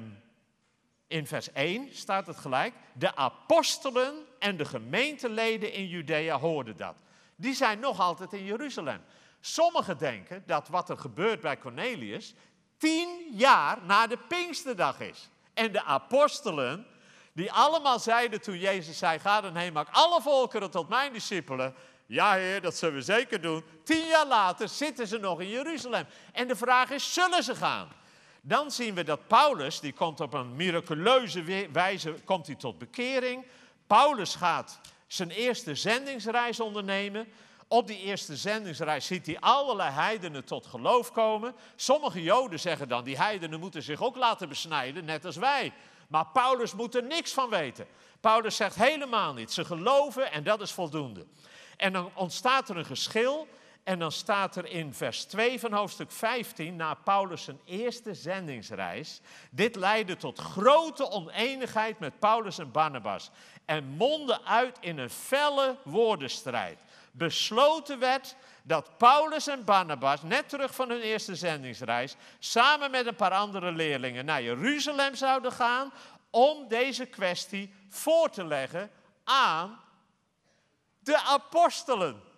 in 1.10 1.28
vers 1.28 1.52
1 1.52 1.90
staat 1.96 2.28
het 2.28 2.38
gelijk, 2.38 2.74
de 2.94 3.16
apostelen 3.16 4.26
en 4.40 4.58
de 4.58 4.66
gemeenteleden 4.66 5.74
in 5.74 5.88
Judea 5.88 6.40
hoorden 6.40 6.78
dat. 6.78 6.96
Die 7.36 7.54
zijn 7.54 7.80
nog 7.80 8.00
altijd 8.00 8.34
in 8.34 8.46
Jeruzalem. 8.46 9.02
Sommigen 9.40 9.98
denken 9.98 10.44
dat 10.46 10.68
wat 10.68 10.90
er 10.90 10.98
gebeurt 10.98 11.42
bij 11.42 11.58
Cornelius 11.58 12.34
tien 12.78 13.28
jaar 13.32 13.78
na 13.86 14.08
de 14.08 14.18
Pinksterdag 14.18 15.00
is. 15.00 15.30
En 15.54 15.72
de 15.72 15.84
apostelen 15.84 16.86
die 17.34 17.52
allemaal 17.52 18.00
zeiden 18.00 18.42
toen 18.42 18.60
Jezus 18.60 18.98
zei, 18.98 19.20
ga 19.20 19.42
dan 19.42 19.56
heen, 19.56 19.74
maak 19.74 19.88
alle 19.92 20.22
volkeren 20.22 20.72
tot 20.72 20.90
mijn 20.90 21.14
discipelen. 21.14 21.76
Ja 22.06 22.34
heer, 22.34 22.62
dat 22.62 22.76
zullen 22.76 22.96
we 22.96 23.02
zeker 23.02 23.42
doen. 23.42 23.64
Tien 23.84 24.08
jaar 24.08 24.28
later 24.28 24.70
zitten 24.70 25.08
ze 25.08 25.18
nog 25.18 25.42
in 25.42 25.50
Jeruzalem. 25.50 26.06
En 26.32 26.48
de 26.48 26.56
vraag 26.56 26.90
is, 26.90 27.14
zullen 27.14 27.44
ze 27.44 27.56
gaan? 27.56 27.90
Dan 28.42 28.72
zien 28.72 28.96
we 28.96 29.04
dat 29.04 29.28
Paulus, 29.28 29.80
die 29.80 29.94
komt 29.94 30.20
op 30.20 30.34
een 30.34 30.56
miraculeuze 30.56 31.68
wijze 31.72 32.16
komt 32.26 32.46
hij 32.48 32.56
tot 32.56 32.78
bekering. 32.78 33.46
Paulus 33.88 34.36
gaat 34.36 34.80
zijn 35.08 35.30
eerste 35.30 35.76
zendingsreis 35.76 36.60
ondernemen. 36.60 37.28
Op 37.68 37.88
die 37.88 38.00
eerste 38.00 38.36
zendingsreis 38.36 39.06
ziet 39.06 39.26
hij 39.26 39.40
allerlei 39.40 39.92
heidenen 39.92 40.46
tot 40.46 40.66
geloof 40.66 41.12
komen. 41.12 41.56
Sommige 41.76 42.24
joden 42.24 42.60
zeggen 42.60 42.88
dan, 42.88 43.04
die 43.04 43.18
heidenen 43.18 43.60
moeten 43.60 43.84
zich 43.84 44.02
ook 44.02 44.16
laten 44.16 44.50
besnijden, 44.50 45.06
net 45.06 45.26
als 45.26 45.36
wij. 45.36 45.74
Maar 46.08 46.26
Paulus 46.26 46.74
moet 46.74 46.96
er 46.96 47.04
niks 47.04 47.34
van 47.34 47.50
weten. 47.50 47.88
Paulus 48.20 48.56
zegt 48.56 48.76
helemaal 48.76 49.34
niet. 49.34 49.52
Ze 49.52 49.66
geloven 49.66 50.32
en 50.32 50.44
dat 50.44 50.62
is 50.62 50.72
voldoende. 50.72 51.26
En 51.78 51.94
dan 51.94 52.12
ontstaat 52.14 52.70
er 52.70 52.78
een 52.78 52.86
geschil. 52.86 53.48
En 53.90 54.00
dan 54.00 54.12
staat 54.12 54.56
er 54.56 54.66
in 54.66 54.94
vers 54.94 55.24
2 55.26 55.60
van 55.60 55.74
hoofdstuk 55.74 56.12
15, 56.12 56.76
na 56.76 56.94
Paulus' 56.94 57.44
zijn 57.44 57.60
eerste 57.66 58.14
zendingsreis. 58.14 59.22
Dit 59.52 59.76
leidde 59.76 60.16
tot 60.16 60.40
grote 60.40 61.10
oneenigheid 61.10 62.00
met 62.00 62.20
Paulus 62.20 62.58
en 62.58 62.72
Barnabas. 62.72 63.32
En 63.66 63.86
mondde 63.86 64.44
uit 64.44 64.78
in 64.80 64.98
een 64.98 65.10
felle 65.10 65.78
woordenstrijd. 65.84 66.80
Besloten 67.12 68.00
werd 68.00 68.36
dat 68.64 68.98
Paulus 68.98 69.48
en 69.48 69.64
Barnabas, 69.64 70.22
net 70.22 70.50
terug 70.50 70.76
van 70.76 70.90
hun 70.90 71.02
eerste 71.02 71.36
zendingsreis, 71.36 72.16
samen 72.40 72.92
met 72.92 73.06
een 73.06 73.16
paar 73.16 73.34
andere 73.34 73.72
leerlingen 73.72 74.26
naar 74.26 74.44
Jeruzalem 74.44 75.16
zouden 75.16 75.52
gaan 75.52 75.92
om 76.30 76.68
deze 76.68 77.06
kwestie 77.06 77.74
voor 77.88 78.30
te 78.30 78.46
leggen 78.46 78.92
aan 79.24 79.80
de 81.00 81.22
apostelen. 81.22 82.29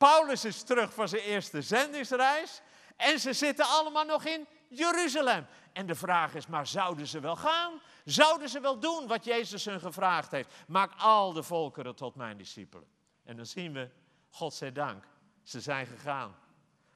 Paulus 0.00 0.44
is 0.44 0.62
terug 0.62 0.94
van 0.94 1.08
zijn 1.08 1.22
eerste 1.22 1.62
zendingsreis 1.62 2.60
en 2.96 3.20
ze 3.20 3.32
zitten 3.32 3.66
allemaal 3.66 4.04
nog 4.04 4.24
in 4.24 4.46
Jeruzalem. 4.68 5.46
En 5.72 5.86
de 5.86 5.94
vraag 5.94 6.34
is, 6.34 6.46
maar 6.46 6.66
zouden 6.66 7.06
ze 7.06 7.20
wel 7.20 7.36
gaan? 7.36 7.80
Zouden 8.04 8.48
ze 8.48 8.60
wel 8.60 8.78
doen 8.78 9.06
wat 9.06 9.24
Jezus 9.24 9.64
hun 9.64 9.80
gevraagd 9.80 10.30
heeft? 10.30 10.54
Maak 10.66 10.92
al 10.98 11.32
de 11.32 11.42
volkeren 11.42 11.94
tot 11.94 12.14
mijn 12.14 12.36
discipelen. 12.36 12.86
En 13.24 13.36
dan 13.36 13.46
zien 13.46 13.72
we, 13.72 13.90
God 14.30 14.54
zij 14.54 14.72
dank, 14.72 15.04
ze 15.42 15.60
zijn 15.60 15.86
gegaan. 15.86 16.36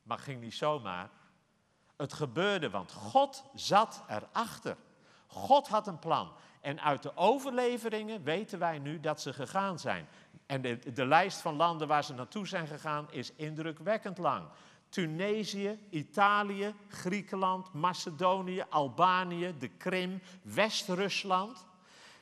Maar 0.03 0.19
ging 0.19 0.41
niet 0.41 0.55
zomaar. 0.55 1.11
Het 1.97 2.13
gebeurde, 2.13 2.71
want 2.71 2.93
God 2.93 3.45
zat 3.55 4.03
erachter. 4.09 4.77
God 5.27 5.69
had 5.69 5.87
een 5.87 5.99
plan. 5.99 6.33
En 6.61 6.81
uit 6.81 7.03
de 7.03 7.17
overleveringen 7.17 8.23
weten 8.23 8.59
wij 8.59 8.79
nu 8.79 9.01
dat 9.01 9.21
ze 9.21 9.33
gegaan 9.33 9.79
zijn. 9.79 10.09
En 10.47 10.61
de, 10.95 11.07
lijst 11.07 11.41
van 11.41 11.57
landen 11.57 11.89
waar 11.89 12.05
ze 12.05 12.15
naartoe 12.15 12.47
zijn 12.47 12.67
gegaan 12.67 13.07
is 13.11 13.33
indrukwekkend 13.37 14.19
lang. 14.19 14.47
Tunesië, 14.89 15.79
Italië, 15.91 16.75
Griekenland, 16.89 17.73
Macedonië, 17.73 18.65
Albanië, 18.69 19.55
de 19.59 19.69
Krim, 19.69 20.21
West-Rusland. 20.43 21.67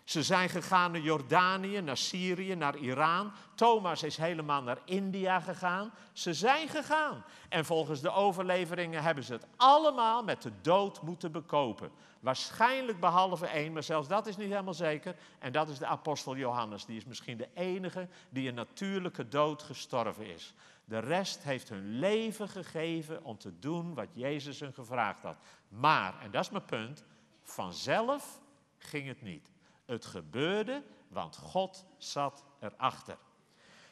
Ze 0.05 0.23
zijn 0.23 0.49
gegaan 0.49 0.93
naar 0.93 1.01
Jordanië, 1.01 1.81
naar 1.81 1.97
Syrië, 1.97 2.55
naar 2.55 2.77
Iran. 2.77 3.33
Thomas 3.55 4.03
is 4.03 4.17
helemaal 4.17 4.63
naar 4.63 4.79
India 4.85 5.41
gegaan. 5.41 5.93
Ze 6.13 6.35
zijn 6.35 6.69
gegaan. 6.69 7.25
En 7.49 7.65
volgens 7.65 8.01
de 8.01 8.11
overleveringen 8.11 9.03
hebben 9.03 9.25
ze 9.25 9.33
het 9.33 9.47
allemaal 9.57 10.25
met 10.25 10.43
de 10.43 10.53
dood 10.63 11.03
moeten 11.03 11.33
bekopen. 11.33 11.91
Waarschijnlijk 12.23 13.01
behalve 13.01 13.47
één, 13.47 13.73
maar 13.73 13.83
zelfs 13.83 14.09
dat 14.09 14.27
is 14.27 14.37
niet 14.37 14.49
helemaal 14.49 14.75
zeker. 14.75 15.17
En 15.39 15.53
dat 15.53 15.69
is 15.69 15.79
de 15.79 15.87
apostel 15.87 16.37
Johannes. 16.37 16.85
Die 16.85 16.97
is 16.97 17.05
misschien 17.05 17.37
de 17.37 17.49
enige 17.55 18.09
die 18.31 18.49
een 18.49 18.55
natuurlijke 18.55 19.29
dood 19.29 19.63
gestorven 19.63 20.27
is. 20.27 20.55
De 20.85 20.99
rest 20.99 21.43
heeft 21.43 21.69
hun 21.69 21.99
leven 21.99 22.49
gegeven 22.49 23.25
om 23.25 23.39
te 23.39 23.59
doen 23.59 23.95
wat 23.95 24.09
Jezus 24.13 24.61
hun 24.61 24.73
gevraagd 24.73 25.23
had. 25.23 25.37
Maar, 25.69 26.21
en 26.21 26.31
dat 26.31 26.45
is 26.45 26.51
mijn 26.51 26.65
punt, 26.65 27.05
vanzelf 27.43 28.41
ging 28.79 29.07
het 29.07 29.23
niet. 29.23 29.51
Het 29.85 30.05
gebeurde, 30.05 30.83
want 31.09 31.37
God 31.37 31.87
zat 31.97 32.45
erachter. 32.61 33.17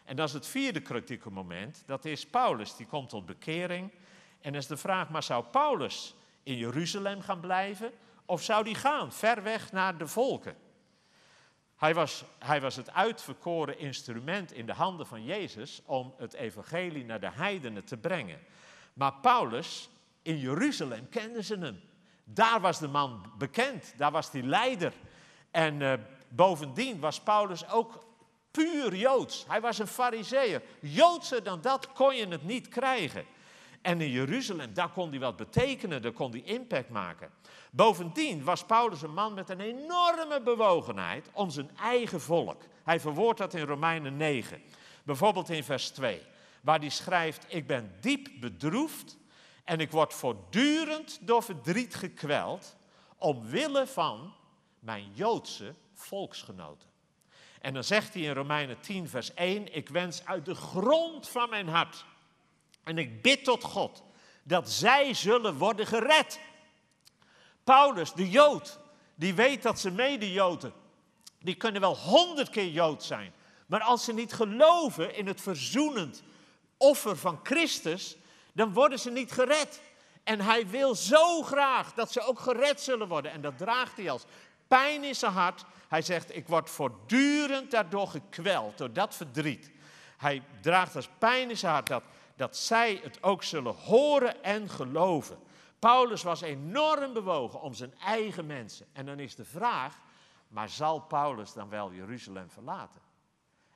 En 0.05 0.17
dat 0.17 0.29
is 0.29 0.35
het 0.35 0.47
vierde 0.47 0.81
kritieke 0.81 1.31
moment. 1.31 1.83
Dat 1.87 2.05
is 2.05 2.27
Paulus, 2.27 2.77
die 2.77 2.87
komt 2.87 3.09
tot 3.09 3.27
bekering. 3.27 3.93
En 4.41 4.55
is 4.55 4.67
de 4.67 4.77
vraag, 4.77 5.09
maar 5.09 5.23
zou 5.23 5.45
Paulus 5.45 6.15
in 6.43 6.57
Jeruzalem 6.57 7.21
gaan 7.21 7.41
blijven? 7.41 7.93
Of 8.31 8.43
zou 8.43 8.65
die 8.65 8.75
gaan, 8.75 9.13
ver 9.13 9.43
weg 9.43 9.73
naar 9.73 9.99
de 9.99 10.07
volken? 10.07 10.57
Hij 11.77 11.95
was, 11.95 12.25
hij 12.39 12.61
was 12.61 12.77
het 12.77 12.93
uitverkoren 12.93 13.79
instrument 13.79 14.53
in 14.53 14.67
de 14.67 14.73
handen 14.73 15.07
van 15.07 15.25
Jezus 15.25 15.83
om 15.85 16.15
het 16.17 16.33
evangelie 16.33 17.05
naar 17.05 17.21
de 17.21 17.31
heidenen 17.31 17.85
te 17.85 17.97
brengen. 17.97 18.39
Maar 18.93 19.13
Paulus, 19.13 19.89
in 20.23 20.39
Jeruzalem 20.39 21.09
kenden 21.09 21.45
ze 21.45 21.59
hem. 21.59 21.81
Daar 22.25 22.61
was 22.61 22.79
de 22.79 22.89
man 22.89 23.33
bekend, 23.39 23.95
daar 23.97 24.11
was 24.11 24.33
hij 24.33 24.43
leider. 24.43 24.93
En 25.51 25.81
uh, 25.81 25.93
bovendien 26.29 27.01
was 27.01 27.21
Paulus 27.21 27.69
ook 27.69 28.05
puur 28.51 28.95
Joods. 28.95 29.45
Hij 29.49 29.61
was 29.61 29.79
een 29.79 29.87
fariseer. 29.87 30.63
Joodser 30.81 31.43
dan 31.43 31.61
dat 31.61 31.93
kon 31.93 32.17
je 32.17 32.27
het 32.27 32.45
niet 32.45 32.69
krijgen. 32.69 33.25
En 33.83 34.01
in 34.01 34.11
Jeruzalem, 34.11 34.75
daar 34.75 34.91
kon 34.91 35.11
hij 35.11 35.19
wat 35.19 35.37
betekenen, 35.37 36.03
daar 36.03 36.13
kon 36.13 36.31
hij 36.31 36.43
impact 36.43 36.89
maken. 36.89 37.31
Bovendien 37.71 38.45
was 38.45 38.65
Paulus 38.65 39.03
een 39.03 39.15
man 39.15 39.35
met 39.35 39.51
een 39.51 39.61
enorme 39.61 40.41
bewogenheid 40.45 41.31
om 41.33 41.51
zijn 41.51 41.71
eigen 41.77 42.21
volk. 42.21 42.63
Hij 42.85 43.01
verwoordt 43.01 43.39
dat 43.39 43.55
in 43.55 43.67
Romeinen 43.67 44.17
9, 44.17 44.63
bijvoorbeeld 45.05 45.51
in 45.51 45.65
vers 45.65 45.89
2, 45.89 46.23
waar 46.61 46.79
hij 46.79 46.89
schrijft: 46.89 47.45
Ik 47.49 47.67
ben 47.67 47.97
diep 48.01 48.29
bedroefd 48.41 49.19
en 49.65 49.81
ik 49.81 49.91
word 49.91 50.15
voortdurend 50.15 51.19
door 51.21 51.43
verdriet 51.43 51.95
gekweld, 51.95 52.77
omwille 53.17 53.87
van 53.87 54.35
mijn 54.79 55.11
Joodse 55.13 55.75
volksgenoten. 55.95 56.89
En 57.61 57.75
dan 57.75 57.85
zegt 57.85 58.15
hij 58.15 58.23
in 58.23 58.33
Romeinen 58.33 58.81
10, 58.81 59.09
vers 59.09 59.35
1: 59.35 59.75
Ik 59.75 59.89
wens 59.89 60.25
uit 60.25 60.45
de 60.45 60.55
grond 60.55 61.29
van 61.29 61.51
mijn 61.51 61.69
hart 61.69 62.05
en 62.85 62.99
ik 62.99 63.23
bid 63.23 63.45
tot 63.45 63.65
God 63.65 64.03
dat 64.43 64.71
zij 64.71 65.15
zullen 65.15 65.57
worden 65.57 65.87
gered. 65.87 66.41
Paulus, 67.65 68.13
de 68.13 68.31
Jood, 68.31 68.79
die 69.15 69.35
weet 69.35 69.63
dat 69.63 69.81
ze 69.81 69.91
mede-Joden, 69.91 70.73
die 71.39 71.55
kunnen 71.55 71.81
wel 71.81 71.97
honderd 71.97 72.51
keer 72.51 72.69
Jood 72.69 73.03
zijn. 73.03 73.33
Maar 73.67 73.81
als 73.81 74.05
ze 74.05 74.13
niet 74.13 74.33
geloven 74.33 75.15
in 75.15 75.27
het 75.27 75.41
verzoenend 75.41 76.23
offer 76.77 77.17
van 77.17 77.41
Christus, 77.43 78.17
dan 78.53 78.73
worden 78.73 78.99
ze 78.99 79.11
niet 79.11 79.33
gered. 79.33 79.81
En 80.25 80.41
hij 80.41 80.67
wil 80.67 80.95
zo 80.95 81.43
graag 81.43 81.95
dat 81.95 82.13
ze 82.13 82.21
ook 82.21 82.39
gered 82.39 82.81
zullen 82.81 83.09
worden. 83.09 83.33
En 83.33 83.41
dat 83.41 83.59
draagt 83.59 83.97
hij 83.97 84.11
als 84.11 84.25
pijn 84.69 85.05
in 85.05 85.15
zijn 85.15 85.33
hart. 85.33 85.65
Hij 85.89 86.03
zegt, 86.03 86.37
ik 86.37 86.49
word 86.49 86.71
voortdurend 86.71 87.71
daardoor 87.71 88.09
gekweld, 88.09 88.79
door 88.79 88.93
dat 88.93 89.15
verdriet. 89.15 89.71
Hij 90.17 90.43
draagt 90.61 90.97
als 90.97 91.09
pijn 91.19 91.51
in 91.51 91.57
zijn 91.57 91.73
hart 91.73 91.87
dat, 91.87 92.03
dat 92.41 92.57
zij 92.57 93.01
het 93.03 93.23
ook 93.23 93.43
zullen 93.43 93.75
horen 93.75 94.43
en 94.43 94.69
geloven. 94.69 95.39
Paulus 95.79 96.23
was 96.23 96.41
enorm 96.41 97.13
bewogen 97.13 97.61
om 97.61 97.75
zijn 97.75 97.99
eigen 97.99 98.47
mensen. 98.47 98.87
En 98.93 99.07
dan 99.07 99.19
is 99.19 99.35
de 99.35 99.45
vraag, 99.45 99.99
maar 100.49 100.69
zal 100.69 101.01
Paulus 101.01 101.53
dan 101.53 101.69
wel 101.69 101.93
Jeruzalem 101.93 102.51
verlaten? 102.51 103.01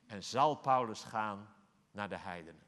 En 0.07 0.23
zal 0.23 0.55
Paulus 0.55 1.03
gaan 1.03 1.47
naar 1.91 2.09
de 2.09 2.17
heidenen? 2.17 2.61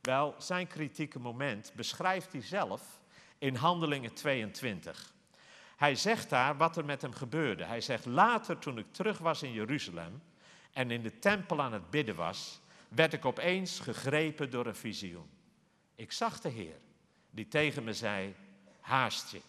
Wel, 0.00 0.34
zijn 0.38 0.66
kritieke 0.66 1.18
moment 1.18 1.72
beschrijft 1.76 2.32
hij 2.32 2.42
zelf 2.42 3.00
in 3.38 3.54
Handelingen 3.54 4.14
22. 4.14 5.12
Hij 5.76 5.94
zegt 5.94 6.30
daar 6.30 6.56
wat 6.56 6.76
er 6.76 6.84
met 6.84 7.02
hem 7.02 7.12
gebeurde. 7.12 7.64
Hij 7.64 7.80
zegt, 7.80 8.06
later 8.06 8.58
toen 8.58 8.78
ik 8.78 8.92
terug 8.92 9.18
was 9.18 9.42
in 9.42 9.52
Jeruzalem 9.52 10.22
en 10.72 10.90
in 10.90 11.02
de 11.02 11.18
tempel 11.18 11.62
aan 11.62 11.72
het 11.72 11.90
bidden 11.90 12.14
was, 12.14 12.62
werd 12.94 13.12
ik 13.12 13.24
opeens 13.24 13.80
gegrepen 13.80 14.50
door 14.50 14.66
een 14.66 14.76
visioen. 14.76 15.30
Ik 15.94 16.12
zag 16.12 16.40
de 16.40 16.48
Heer, 16.48 16.76
die 17.30 17.48
tegen 17.48 17.84
me 17.84 17.92
zei, 17.92 18.34
haast 18.80 19.30
je 19.30 19.40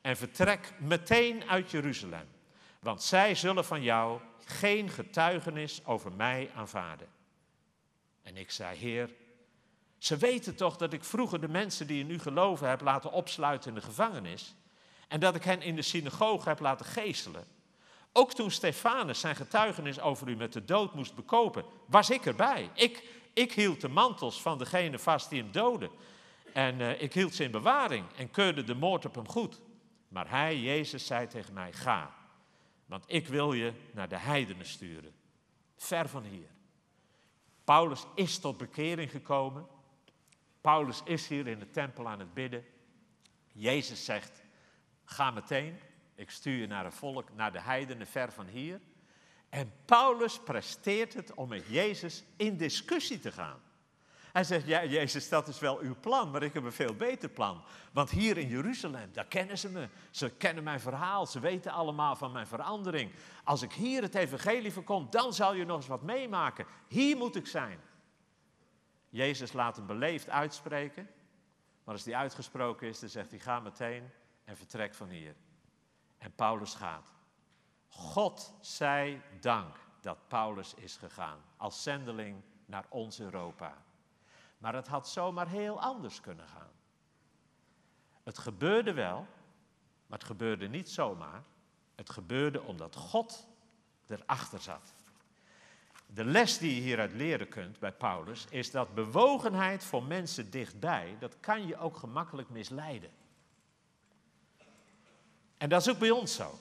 en 0.00 0.16
vertrek 0.16 0.72
meteen 0.78 1.48
uit 1.48 1.70
Jeruzalem, 1.70 2.28
want 2.80 3.02
zij 3.02 3.34
zullen 3.34 3.64
van 3.64 3.82
jou 3.82 4.20
geen 4.44 4.90
getuigenis 4.90 5.84
over 5.84 6.12
mij 6.12 6.50
aanvaarden. 6.54 7.08
En 8.22 8.36
ik 8.36 8.50
zei, 8.50 8.76
Heer, 8.76 9.10
ze 9.98 10.16
weten 10.16 10.54
toch 10.54 10.76
dat 10.76 10.92
ik 10.92 11.04
vroeger 11.04 11.40
de 11.40 11.48
mensen 11.48 11.86
die 11.86 12.04
in 12.04 12.10
u 12.10 12.18
geloven 12.18 12.68
heb 12.68 12.80
laten 12.80 13.12
opsluiten 13.12 13.68
in 13.68 13.74
de 13.74 13.82
gevangenis 13.82 14.54
en 15.08 15.20
dat 15.20 15.34
ik 15.34 15.44
hen 15.44 15.62
in 15.62 15.76
de 15.76 15.82
synagoge 15.82 16.48
heb 16.48 16.60
laten 16.60 16.86
geestelen. 16.86 17.44
Ook 18.12 18.32
toen 18.32 18.50
Stefanus 18.50 19.20
zijn 19.20 19.36
getuigenis 19.36 20.00
over 20.00 20.28
u 20.28 20.36
met 20.36 20.52
de 20.52 20.64
dood 20.64 20.94
moest 20.94 21.14
bekopen, 21.14 21.64
was 21.86 22.10
ik 22.10 22.26
erbij. 22.26 22.70
Ik, 22.74 23.04
ik 23.32 23.52
hield 23.52 23.80
de 23.80 23.88
mantels 23.88 24.42
van 24.42 24.58
degene 24.58 24.98
vast 24.98 25.30
die 25.30 25.42
hem 25.42 25.52
doodde. 25.52 25.90
En 26.52 26.80
uh, 26.80 27.02
ik 27.02 27.12
hield 27.12 27.34
ze 27.34 27.44
in 27.44 27.50
bewaring 27.50 28.04
en 28.16 28.30
keurde 28.30 28.64
de 28.64 28.74
moord 28.74 29.04
op 29.04 29.14
hem 29.14 29.28
goed. 29.28 29.60
Maar 30.08 30.30
hij, 30.30 30.58
Jezus, 30.58 31.06
zei 31.06 31.26
tegen 31.26 31.54
mij: 31.54 31.72
Ga, 31.72 32.14
want 32.86 33.04
ik 33.06 33.26
wil 33.26 33.52
je 33.52 33.72
naar 33.92 34.08
de 34.08 34.18
heidenen 34.18 34.66
sturen, 34.66 35.14
ver 35.76 36.08
van 36.08 36.22
hier. 36.22 36.48
Paulus 37.64 38.04
is 38.14 38.38
tot 38.38 38.56
bekering 38.56 39.10
gekomen. 39.10 39.66
Paulus 40.60 41.00
is 41.04 41.28
hier 41.28 41.46
in 41.46 41.58
de 41.58 41.70
tempel 41.70 42.08
aan 42.08 42.18
het 42.18 42.34
bidden. 42.34 42.64
Jezus 43.52 44.04
zegt: 44.04 44.42
Ga 45.04 45.30
meteen, 45.30 45.80
ik 46.14 46.30
stuur 46.30 46.56
je 46.56 46.66
naar 46.66 46.84
een 46.84 46.92
volk, 46.92 47.28
naar 47.34 47.52
de 47.52 47.60
heidenen 47.60 48.06
ver 48.06 48.32
van 48.32 48.46
hier. 48.46 48.80
En 49.48 49.72
Paulus 49.84 50.40
presteert 50.40 51.14
het 51.14 51.34
om 51.34 51.48
met 51.48 51.66
Jezus 51.66 52.24
in 52.36 52.56
discussie 52.56 53.18
te 53.18 53.32
gaan. 53.32 53.60
Hij 54.32 54.44
zegt, 54.44 54.66
ja 54.66 54.84
Jezus, 54.84 55.28
dat 55.28 55.48
is 55.48 55.58
wel 55.58 55.78
uw 55.78 55.96
plan, 56.00 56.30
maar 56.30 56.42
ik 56.42 56.54
heb 56.54 56.64
een 56.64 56.72
veel 56.72 56.94
beter 56.94 57.28
plan. 57.28 57.62
Want 57.92 58.10
hier 58.10 58.38
in 58.38 58.48
Jeruzalem, 58.48 59.12
daar 59.12 59.26
kennen 59.26 59.58
ze 59.58 59.68
me. 59.68 59.88
Ze 60.10 60.30
kennen 60.30 60.64
mijn 60.64 60.80
verhaal, 60.80 61.26
ze 61.26 61.40
weten 61.40 61.72
allemaal 61.72 62.16
van 62.16 62.32
mijn 62.32 62.46
verandering. 62.46 63.12
Als 63.44 63.62
ik 63.62 63.72
hier 63.72 64.02
het 64.02 64.14
evangelie 64.14 64.72
verkom, 64.72 65.06
dan 65.10 65.32
zal 65.32 65.54
je 65.54 65.64
nog 65.64 65.76
eens 65.76 65.86
wat 65.86 66.02
meemaken. 66.02 66.66
Hier 66.88 67.16
moet 67.16 67.36
ik 67.36 67.46
zijn. 67.46 67.80
Jezus 69.08 69.52
laat 69.52 69.76
hem 69.76 69.86
beleefd 69.86 70.28
uitspreken. 70.28 71.08
Maar 71.84 71.94
als 71.94 72.04
die 72.04 72.16
uitgesproken 72.16 72.88
is, 72.88 73.00
dan 73.00 73.08
zegt 73.08 73.30
hij: 73.30 73.40
ga 73.40 73.60
meteen 73.60 74.10
en 74.44 74.56
vertrek 74.56 74.94
van 74.94 75.08
hier. 75.08 75.34
En 76.22 76.34
Paulus 76.34 76.74
gaat. 76.74 77.12
God 77.88 78.54
zij 78.60 79.22
dank 79.40 79.76
dat 80.00 80.28
Paulus 80.28 80.74
is 80.74 80.96
gegaan 80.96 81.38
als 81.56 81.82
zendeling 81.82 82.42
naar 82.66 82.84
ons 82.88 83.20
Europa. 83.20 83.76
Maar 84.58 84.74
het 84.74 84.86
had 84.86 85.08
zomaar 85.08 85.48
heel 85.48 85.80
anders 85.80 86.20
kunnen 86.20 86.48
gaan. 86.48 86.70
Het 88.22 88.38
gebeurde 88.38 88.92
wel, 88.92 89.26
maar 90.06 90.18
het 90.18 90.26
gebeurde 90.26 90.68
niet 90.68 90.90
zomaar. 90.90 91.42
Het 91.94 92.10
gebeurde 92.10 92.62
omdat 92.62 92.96
God 92.96 93.46
erachter 94.06 94.60
zat. 94.60 94.94
De 96.06 96.24
les 96.24 96.58
die 96.58 96.74
je 96.74 96.80
hieruit 96.80 97.12
leren 97.12 97.48
kunt 97.48 97.78
bij 97.78 97.92
Paulus 97.92 98.46
is 98.50 98.70
dat 98.70 98.94
bewogenheid 98.94 99.84
voor 99.84 100.02
mensen 100.02 100.50
dichtbij, 100.50 101.16
dat 101.18 101.40
kan 101.40 101.66
je 101.66 101.76
ook 101.76 101.96
gemakkelijk 101.96 102.48
misleiden. 102.48 103.10
En 105.62 105.68
dat 105.68 105.80
is 105.80 105.88
ook 105.88 105.98
bij 105.98 106.10
ons 106.10 106.34
zo. 106.34 106.58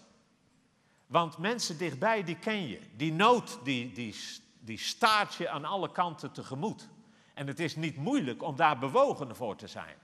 Want 1.07 1.37
mensen 1.37 1.77
dichtbij, 1.77 2.23
die 2.23 2.35
ken 2.35 2.67
je. 2.67 2.79
Die 2.95 3.13
nood, 3.13 3.59
die, 3.63 3.91
die, 3.91 4.15
die 4.59 4.77
staart 4.77 5.33
je 5.33 5.49
aan 5.49 5.65
alle 5.65 5.91
kanten 5.91 6.31
tegemoet. 6.31 6.87
En 7.33 7.47
het 7.47 7.59
is 7.59 7.75
niet 7.75 7.95
moeilijk 7.95 8.43
om 8.43 8.55
daar 8.55 8.79
bewogen 8.79 9.35
voor 9.35 9.55
te 9.55 9.67
zijn. 9.67 9.95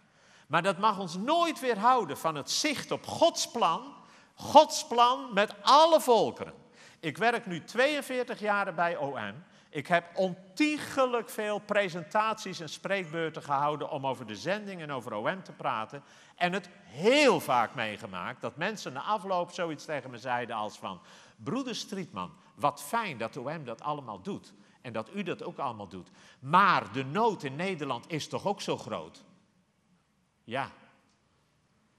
Maar 0.48 0.64
dat 0.64 0.78
mag 0.78 1.00
ons 1.00 1.16
nooit 1.16 1.60
weerhouden 1.60 2.18
van 2.18 2.36
het 2.36 2.52
zicht 2.52 2.92
op 2.92 3.06
Gods 3.06 3.52
plan. 3.52 3.94
Gods 4.36 4.88
plan 4.88 5.34
met 5.34 5.54
alle 5.62 6.02
volkeren. 6.02 6.54
Ik 7.00 7.18
werk 7.18 7.46
nu 7.46 7.64
42 7.64 8.40
jaar 8.40 8.74
bij 8.74 8.98
OM. 8.98 9.44
Ik 9.70 9.88
heb 9.88 10.16
ontiegelijk 10.16 11.30
veel 11.30 11.60
presentaties 11.60 12.60
en 12.60 12.70
spreekbeurten 12.70 13.44
gehouden 13.44 13.90
om 13.90 14.08
over 14.08 14.28
de 14.28 14.36
zending 14.36 14.82
en 14.82 14.92
over 14.92 15.14
OM 15.14 15.44
te 15.44 15.52
praten. 15.52 16.04
En 16.36 16.54
het 16.54 16.70
heel 16.84 17.40
vaak 17.40 17.76
meegemaakt 17.76 18.42
dat 18.42 18.56
mensen 18.56 18.94
na 18.94 19.02
afloop 19.02 19.52
zoiets 19.52 19.86
tegen 19.86 20.10
me 20.10 20.18
zeiden 20.18 20.56
als 20.56 20.78
van... 20.78 21.02
Broeder 21.36 21.76
Strietman, 21.76 22.34
wat 22.56 22.84
fijn 22.84 23.18
dat 23.18 23.38
OM 23.38 23.64
dat 23.64 23.82
allemaal 23.82 24.22
doet. 24.22 24.54
En 24.82 24.94
dat 24.94 25.10
u 25.14 25.24
dat 25.24 25.44
ook 25.44 25.58
allemaal 25.58 25.88
doet. 25.88 26.10
Maar 26.40 26.92
de 26.92 27.06
nood 27.06 27.44
in 27.44 27.56
Nederland 27.56 28.12
is 28.12 28.28
toch 28.28 28.46
ook 28.46 28.62
zo 28.62 28.78
groot? 28.78 29.24
Ja, 30.44 30.72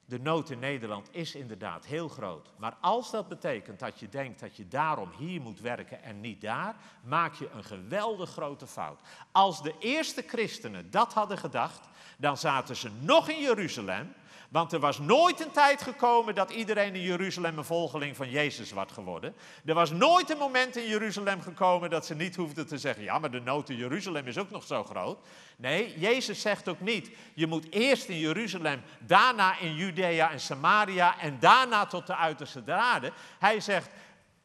de 0.08 0.18
nood 0.20 0.50
in 0.50 0.58
Nederland 0.58 1.08
is 1.10 1.34
inderdaad 1.34 1.86
heel 1.86 2.08
groot. 2.08 2.50
Maar 2.56 2.76
als 2.80 3.10
dat 3.10 3.28
betekent 3.28 3.78
dat 3.78 4.00
je 4.00 4.08
denkt 4.08 4.40
dat 4.40 4.56
je 4.56 4.68
daarom 4.68 5.10
hier 5.18 5.40
moet 5.40 5.60
werken 5.60 6.02
en 6.02 6.20
niet 6.20 6.40
daar, 6.40 6.76
maak 7.02 7.34
je 7.34 7.50
een 7.50 7.64
geweldig 7.64 8.30
grote 8.30 8.66
fout. 8.66 9.00
Als 9.32 9.62
de 9.62 9.74
eerste 9.78 10.22
christenen 10.26 10.90
dat 10.90 11.12
hadden 11.12 11.38
gedacht, 11.38 11.88
dan 12.18 12.36
zaten 12.36 12.76
ze 12.76 12.90
nog 13.00 13.28
in 13.28 13.40
Jeruzalem 13.40 14.14
want 14.48 14.72
er 14.72 14.80
was 14.80 14.98
nooit 14.98 15.40
een 15.40 15.50
tijd 15.50 15.82
gekomen 15.82 16.34
dat 16.34 16.50
iedereen 16.50 16.94
in 16.94 17.02
Jeruzalem 17.02 17.58
een 17.58 17.64
volgeling 17.64 18.16
van 18.16 18.30
Jezus 18.30 18.72
was 18.72 18.92
geworden. 18.92 19.34
Er 19.64 19.74
was 19.74 19.90
nooit 19.90 20.30
een 20.30 20.38
moment 20.38 20.76
in 20.76 20.86
Jeruzalem 20.86 21.40
gekomen 21.40 21.90
dat 21.90 22.06
ze 22.06 22.14
niet 22.14 22.36
hoefden 22.36 22.66
te 22.66 22.78
zeggen: 22.78 23.02
ja, 23.02 23.18
maar 23.18 23.30
de 23.30 23.40
nood 23.40 23.68
in 23.68 23.76
Jeruzalem 23.76 24.26
is 24.26 24.38
ook 24.38 24.50
nog 24.50 24.64
zo 24.64 24.84
groot. 24.84 25.18
Nee, 25.56 25.98
Jezus 25.98 26.40
zegt 26.40 26.68
ook 26.68 26.80
niet: 26.80 27.10
je 27.34 27.46
moet 27.46 27.72
eerst 27.72 28.08
in 28.08 28.18
Jeruzalem, 28.18 28.82
daarna 28.98 29.58
in 29.58 29.74
Judea 29.74 30.30
en 30.30 30.40
Samaria 30.40 31.18
en 31.20 31.36
daarna 31.40 31.86
tot 31.86 32.06
de 32.06 32.16
uiterste 32.16 32.64
draden. 32.64 33.12
Hij 33.38 33.60
zegt: 33.60 33.90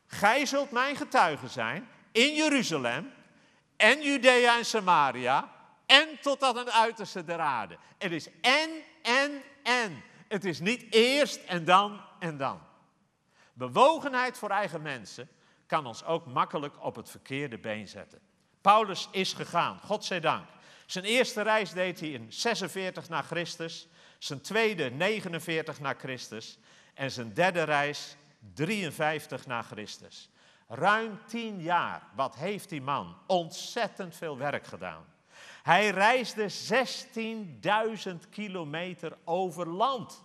Gij 0.08 0.46
zult 0.46 0.72
mijn 0.72 0.96
getuige 0.96 1.48
zijn 1.48 1.88
in 2.12 2.36
Jeruzalem 2.36 3.12
en 3.78 4.02
Judea 4.02 4.58
en 4.58 4.66
Samaria 4.66 5.52
en 5.86 6.08
tot 6.22 6.44
aan 6.44 6.54
de 6.54 6.72
uiterste 6.72 7.24
draden. 7.24 7.78
Het 7.98 8.12
is 8.12 8.28
en, 8.42 8.70
en, 9.02 9.42
en. 9.64 10.04
Het 10.28 10.46
is 10.46 10.60
niet 10.60 10.94
eerst 10.94 11.36
en 11.36 11.66
dan 11.66 12.02
en 12.20 12.38
dan. 12.38 12.60
Bewogenheid 13.54 14.38
voor 14.38 14.50
eigen 14.50 14.82
mensen 14.82 15.30
kan 15.68 15.86
ons 15.86 16.04
ook 16.04 16.26
makkelijk 16.26 16.84
op 16.84 16.96
het 16.96 17.10
verkeerde 17.10 17.58
been 17.58 17.88
zetten. 17.88 18.20
Paulus 18.62 19.08
is 19.12 19.34
gegaan, 19.34 19.80
God 19.80 20.06
zij 20.06 20.20
dank. 20.20 20.48
Zijn 20.86 21.06
eerste 21.06 21.42
reis 21.42 21.72
deed 21.72 22.00
hij 22.00 22.10
in 22.10 22.34
46 22.34 23.10
na 23.10 23.22
Christus, 23.22 23.88
zijn 24.18 24.42
tweede 24.42 24.90
49 24.90 25.80
na 25.80 25.94
Christus 25.94 26.58
en 26.94 27.12
zijn 27.12 27.34
derde 27.34 27.64
reis 27.64 28.16
53 28.54 29.46
na 29.46 29.62
Christus. 29.62 30.30
Ruim 30.68 31.20
tien 31.26 31.62
jaar, 31.62 32.04
wat 32.16 32.36
heeft 32.36 32.70
die 32.70 32.82
man 32.82 33.18
ontzettend 33.28 34.16
veel 34.16 34.38
werk 34.38 34.66
gedaan. 34.66 35.06
Hij 35.64 35.90
reisde 35.90 36.50
16.000 38.14 38.30
kilometer 38.30 39.18
over 39.24 39.68
land. 39.68 40.24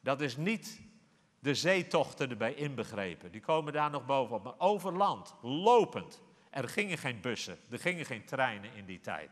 Dat 0.00 0.20
is 0.20 0.36
niet 0.36 0.80
de 1.38 1.54
zeetochten 1.54 2.30
erbij 2.30 2.54
inbegrepen. 2.54 3.30
Die 3.30 3.40
komen 3.40 3.72
daar 3.72 3.90
nog 3.90 4.04
bovenop. 4.04 4.44
Maar 4.44 4.54
over 4.58 4.92
land, 4.92 5.34
lopend. 5.42 6.22
Er 6.50 6.68
gingen 6.68 6.98
geen 6.98 7.20
bussen, 7.20 7.58
er 7.70 7.78
gingen 7.78 8.04
geen 8.04 8.24
treinen 8.24 8.74
in 8.74 8.84
die 8.84 9.00
tijd. 9.00 9.30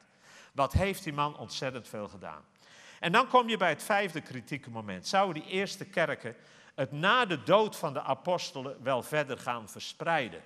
Wat 0.53 0.73
heeft 0.73 1.05
die 1.05 1.13
man 1.13 1.37
ontzettend 1.37 1.89
veel 1.89 2.09
gedaan. 2.09 2.45
En 3.01 3.13
dan 3.13 3.29
kom 3.29 3.49
je 3.49 3.57
bij 3.57 3.69
het 3.69 3.83
vijfde 3.83 4.21
kritieke 4.21 4.71
moment. 4.71 5.07
Zouden 5.07 5.43
die 5.43 5.53
eerste 5.53 5.85
kerken 5.85 6.37
het 6.75 6.93
na 6.93 7.25
de 7.25 7.43
dood 7.43 7.77
van 7.77 7.93
de 7.93 8.03
apostelen 8.03 8.83
wel 8.83 9.03
verder 9.03 9.39
gaan 9.39 9.69
verspreiden? 9.69 10.43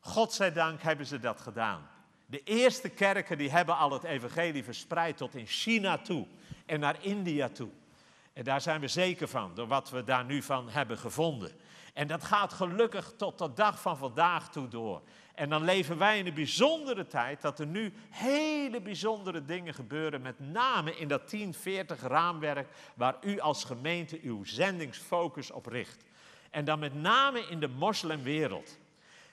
Godzijdank 0.00 0.82
hebben 0.82 1.06
ze 1.06 1.18
dat 1.18 1.40
gedaan. 1.40 1.90
De 2.26 2.42
eerste 2.44 2.88
kerken 2.88 3.38
die 3.38 3.50
hebben 3.50 3.76
al 3.76 3.92
het 3.92 4.04
evangelie 4.04 4.64
verspreid 4.64 5.16
tot 5.16 5.34
in 5.34 5.46
China 5.46 5.98
toe 5.98 6.26
en 6.66 6.80
naar 6.80 7.04
India 7.04 7.48
toe. 7.48 7.70
En 8.32 8.44
daar 8.44 8.60
zijn 8.60 8.80
we 8.80 8.88
zeker 8.88 9.28
van, 9.28 9.54
door 9.54 9.66
wat 9.66 9.90
we 9.90 10.04
daar 10.04 10.24
nu 10.24 10.42
van 10.42 10.68
hebben 10.68 10.98
gevonden. 10.98 11.52
En 11.92 12.06
dat 12.06 12.24
gaat 12.24 12.52
gelukkig 12.52 13.12
tot 13.16 13.38
de 13.38 13.52
dag 13.54 13.80
van 13.80 13.96
vandaag 13.96 14.50
toe 14.50 14.68
door. 14.68 15.02
En 15.34 15.48
dan 15.48 15.64
leven 15.64 15.98
wij 15.98 16.18
in 16.18 16.26
een 16.26 16.34
bijzondere 16.34 17.06
tijd 17.06 17.40
dat 17.40 17.58
er 17.58 17.66
nu 17.66 17.92
hele 18.10 18.80
bijzondere 18.80 19.44
dingen 19.44 19.74
gebeuren, 19.74 20.22
met 20.22 20.38
name 20.38 20.96
in 20.96 21.08
dat 21.08 21.30
1040 21.30 22.00
raamwerk 22.00 22.68
waar 22.94 23.16
u 23.20 23.40
als 23.40 23.64
gemeente 23.64 24.20
uw 24.22 24.44
zendingsfocus 24.44 25.50
op 25.50 25.66
richt. 25.66 26.04
En 26.50 26.64
dan 26.64 26.78
met 26.78 26.94
name 26.94 27.40
in 27.40 27.60
de 27.60 27.68
moslimwereld. 27.68 28.78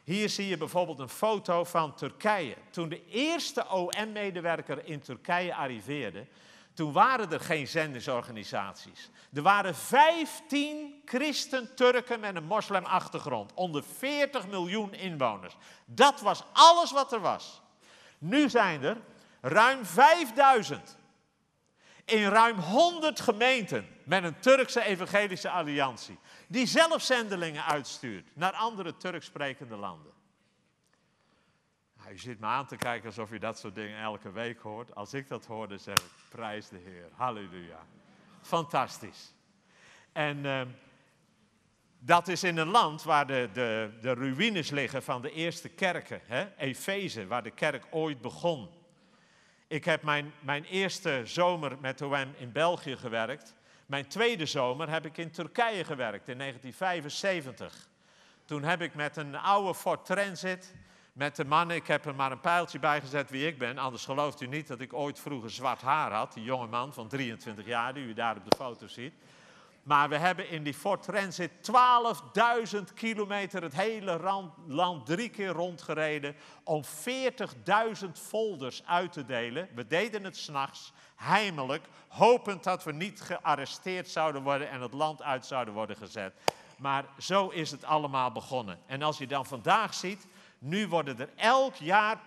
Hier 0.09 0.29
zie 0.29 0.47
je 0.47 0.57
bijvoorbeeld 0.57 0.99
een 0.99 1.09
foto 1.09 1.63
van 1.63 1.95
Turkije. 1.95 2.55
Toen 2.69 2.89
de 2.89 3.05
eerste 3.05 3.65
OM-medewerker 3.69 4.85
in 4.85 5.01
Turkije 5.01 5.55
arriveerde, 5.55 6.25
toen 6.73 6.91
waren 6.91 7.31
er 7.31 7.39
geen 7.39 7.67
zendingsorganisaties. 7.67 9.09
Er 9.33 9.41
waren 9.41 9.75
15 9.75 11.01
christen-Turken 11.05 12.19
met 12.19 12.35
een 12.35 12.43
moslimachtergrond, 12.43 13.53
onder 13.53 13.83
40 13.97 14.47
miljoen 14.47 14.93
inwoners. 14.93 15.55
Dat 15.85 16.21
was 16.21 16.43
alles 16.53 16.91
wat 16.91 17.13
er 17.13 17.21
was. 17.21 17.61
Nu 18.17 18.49
zijn 18.49 18.83
er 18.83 18.97
ruim 19.41 19.85
5000 19.85 20.97
in 22.05 22.27
ruim 22.27 22.57
100 22.59 23.19
gemeenten 23.19 23.87
met 24.03 24.23
een 24.23 24.39
Turkse 24.39 24.83
evangelische 24.83 25.49
alliantie, 25.49 26.19
die 26.49 26.65
zelf 26.65 27.01
zendelingen 27.01 27.65
uitstuurt 27.65 28.35
naar 28.35 28.51
andere 28.51 28.97
Turks 28.97 29.25
sprekende 29.25 29.75
landen. 29.75 30.11
Nou, 31.97 32.11
je 32.11 32.17
zit 32.17 32.39
me 32.39 32.45
aan 32.45 32.65
te 32.65 32.75
kijken 32.75 33.07
alsof 33.07 33.31
je 33.31 33.39
dat 33.39 33.59
soort 33.59 33.75
dingen 33.75 33.99
elke 33.99 34.31
week 34.31 34.59
hoort. 34.59 34.95
Als 34.95 35.13
ik 35.13 35.27
dat 35.27 35.45
hoor, 35.45 35.67
dan 35.67 35.79
zeg 35.79 35.97
ik, 35.97 36.11
prijs 36.29 36.69
de 36.69 36.77
Heer, 36.77 37.09
halleluja. 37.13 37.79
Fantastisch. 38.41 39.33
En 40.11 40.37
uh, 40.37 40.61
dat 41.99 42.27
is 42.27 42.43
in 42.43 42.57
een 42.57 42.67
land 42.67 43.03
waar 43.03 43.27
de, 43.27 43.49
de, 43.53 43.97
de 44.01 44.13
ruïnes 44.13 44.69
liggen 44.69 45.03
van 45.03 45.21
de 45.21 45.31
eerste 45.31 45.69
kerken? 45.69 46.21
Efeze, 46.57 47.27
waar 47.27 47.43
de 47.43 47.51
kerk 47.51 47.85
ooit 47.89 48.21
begon. 48.21 48.69
Ik 49.67 49.85
heb 49.85 50.03
mijn, 50.03 50.33
mijn 50.39 50.63
eerste 50.63 51.21
zomer 51.23 51.77
met 51.79 52.01
OM 52.01 52.33
in 52.37 52.51
België 52.51 52.97
gewerkt. 52.97 53.55
Mijn 53.89 54.07
tweede 54.07 54.45
zomer 54.45 54.89
heb 54.89 55.05
ik 55.05 55.17
in 55.17 55.31
Turkije 55.31 55.83
gewerkt 55.83 56.27
in 56.27 56.37
1975. 56.37 57.87
Toen 58.45 58.63
heb 58.63 58.81
ik 58.81 58.95
met 58.95 59.17
een 59.17 59.35
oude 59.35 59.75
Ford 59.75 60.05
Transit, 60.05 60.75
met 61.13 61.35
de 61.35 61.45
man, 61.45 61.71
ik 61.71 61.87
heb 61.87 62.05
er 62.05 62.15
maar 62.15 62.31
een 62.31 62.39
pijltje 62.39 62.79
bij 62.79 63.01
gezet 63.01 63.29
wie 63.29 63.47
ik 63.47 63.57
ben. 63.57 63.77
Anders 63.77 64.05
gelooft 64.05 64.41
u 64.41 64.47
niet 64.47 64.67
dat 64.67 64.79
ik 64.79 64.93
ooit 64.93 65.19
vroeger 65.19 65.49
zwart 65.49 65.81
haar 65.81 66.11
had. 66.11 66.33
Die 66.33 66.43
jonge 66.43 66.67
man 66.67 66.93
van 66.93 67.07
23 67.07 67.65
jaar, 67.65 67.93
die 67.93 68.03
u 68.03 68.13
daar 68.13 68.37
op 68.37 68.49
de 68.49 68.55
foto 68.55 68.87
ziet. 68.87 69.13
Maar 69.83 70.09
we 70.09 70.17
hebben 70.17 70.49
in 70.49 70.63
die 70.63 70.73
Ford 70.73 71.03
Transit 71.03 71.51
12.000 72.71 72.93
kilometer 72.95 73.61
het 73.61 73.75
hele 73.75 74.41
land 74.67 75.05
drie 75.05 75.29
keer 75.29 75.49
rondgereden 75.49 76.35
om 76.63 76.83
40.000 76.83 78.11
folders 78.13 78.85
uit 78.85 79.13
te 79.13 79.25
delen. 79.25 79.69
We 79.75 79.87
deden 79.87 80.23
het 80.23 80.37
s'nachts, 80.37 80.93
heimelijk, 81.15 81.85
hopend 82.07 82.63
dat 82.63 82.83
we 82.83 82.91
niet 82.91 83.21
gearresteerd 83.21 84.09
zouden 84.09 84.41
worden 84.41 84.69
en 84.69 84.81
het 84.81 84.93
land 84.93 85.21
uit 85.21 85.45
zouden 85.45 85.73
worden 85.73 85.95
gezet. 85.95 86.33
Maar 86.77 87.05
zo 87.17 87.47
is 87.47 87.71
het 87.71 87.83
allemaal 87.83 88.31
begonnen. 88.31 88.79
En 88.85 89.01
als 89.01 89.17
je 89.17 89.27
dan 89.27 89.45
vandaag 89.45 89.93
ziet, 89.93 90.27
Nu 90.59 90.87
worden 90.87 91.19
er 91.19 91.29
elk 91.35 91.75
jaar 91.75 92.21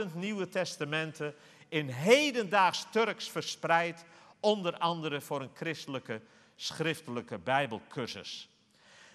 10.000 0.00 0.14
nieuwe 0.14 0.48
testamenten 0.48 1.34
in 1.68 1.88
hedendaags 1.88 2.86
Turks 2.90 3.30
verspreid, 3.30 4.04
onder 4.40 4.78
andere 4.78 5.20
voor 5.20 5.40
een 5.40 5.50
christelijke 5.54 6.20
schriftelijke 6.60 7.38
Bijbelcursus. 7.38 8.48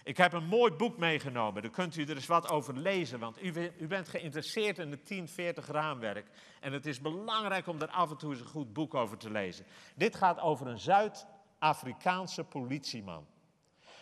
Ik 0.03 0.17
heb 0.17 0.33
een 0.33 0.45
mooi 0.45 0.71
boek 0.71 0.97
meegenomen, 0.97 1.61
daar 1.61 1.71
kunt 1.71 1.95
u 1.95 2.03
er 2.03 2.15
eens 2.15 2.25
wat 2.25 2.49
over 2.49 2.77
lezen, 2.77 3.19
want 3.19 3.43
u, 3.43 3.71
u 3.79 3.87
bent 3.87 4.07
geïnteresseerd 4.09 4.77
in 4.77 4.91
het 4.91 5.07
1040 5.07 5.67
raamwerk. 5.67 6.27
En 6.59 6.73
het 6.73 6.85
is 6.85 7.01
belangrijk 7.01 7.67
om 7.67 7.81
er 7.81 7.87
af 7.87 8.09
en 8.09 8.17
toe 8.17 8.31
eens 8.31 8.39
een 8.39 8.47
goed 8.47 8.73
boek 8.73 8.93
over 8.93 9.17
te 9.17 9.31
lezen. 9.31 9.65
Dit 9.95 10.15
gaat 10.15 10.39
over 10.39 10.67
een 10.67 10.79
Zuid-Afrikaanse 10.79 12.43
politieman. 12.43 13.25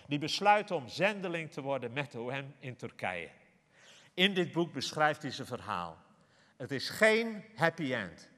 Die 0.08 0.20
besluit 0.20 0.72
om 0.72 0.88
zendeling 0.88 1.52
te 1.52 1.62
worden 1.62 1.94
met 1.94 2.16
OM 2.16 2.54
in 2.60 2.76
Turkije. 2.76 3.30
In 4.14 4.34
dit 4.34 4.52
boek 4.52 4.74
beschrijft 4.74 5.22
hij 5.22 5.32
zijn 5.32 5.48
verhaal. 5.48 5.98
Het 6.58 6.72
is 6.72 6.90
geen 6.90 7.44
happy 7.56 7.94
end. 7.94 8.31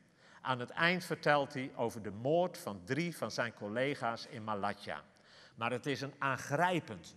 Aan 0.46 0.60
het 0.60 0.70
eind 0.70 1.04
vertelt 1.04 1.54
hij 1.54 1.72
over 1.76 2.02
de 2.02 2.12
moord 2.12 2.58
van 2.58 2.82
drie 2.86 3.18
van 3.18 3.32
zijn 3.32 3.54
collega's 3.54 4.26
in 4.30 4.44
Malatya. 4.44 5.04
Maar 5.56 5.72
het 5.72 5.86
is 5.86 6.02
een 6.02 6.14
aangrijpend, 6.18 7.16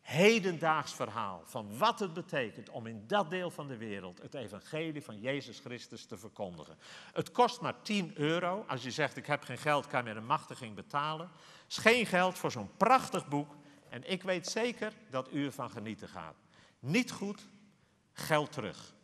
hedendaags 0.00 0.94
verhaal 0.94 1.42
van 1.44 1.78
wat 1.78 1.98
het 1.98 2.12
betekent 2.12 2.70
om 2.70 2.86
in 2.86 3.04
dat 3.06 3.30
deel 3.30 3.50
van 3.50 3.68
de 3.68 3.76
wereld 3.76 4.22
het 4.22 4.34
evangelie 4.34 5.02
van 5.02 5.20
Jezus 5.20 5.58
Christus 5.58 6.04
te 6.04 6.16
verkondigen. 6.16 6.78
Het 7.12 7.30
kost 7.30 7.60
maar 7.60 7.82
10 7.82 8.12
euro. 8.14 8.64
Als 8.68 8.82
je 8.82 8.90
zegt 8.90 9.16
ik 9.16 9.26
heb 9.26 9.42
geen 9.42 9.58
geld, 9.58 9.86
kan 9.86 10.00
je 10.00 10.06
met 10.06 10.16
een 10.16 10.26
machtiging 10.26 10.74
betalen. 10.74 11.30
Is 11.68 11.78
geen 11.78 12.06
geld 12.06 12.38
voor 12.38 12.50
zo'n 12.50 12.76
prachtig 12.76 13.28
boek. 13.28 13.54
En 13.88 14.10
ik 14.10 14.22
weet 14.22 14.46
zeker 14.46 14.92
dat 15.10 15.32
u 15.32 15.44
ervan 15.44 15.70
genieten 15.70 16.08
gaat. 16.08 16.36
Niet 16.78 17.12
goed, 17.12 17.48
geld 18.12 18.52
terug. 18.52 18.94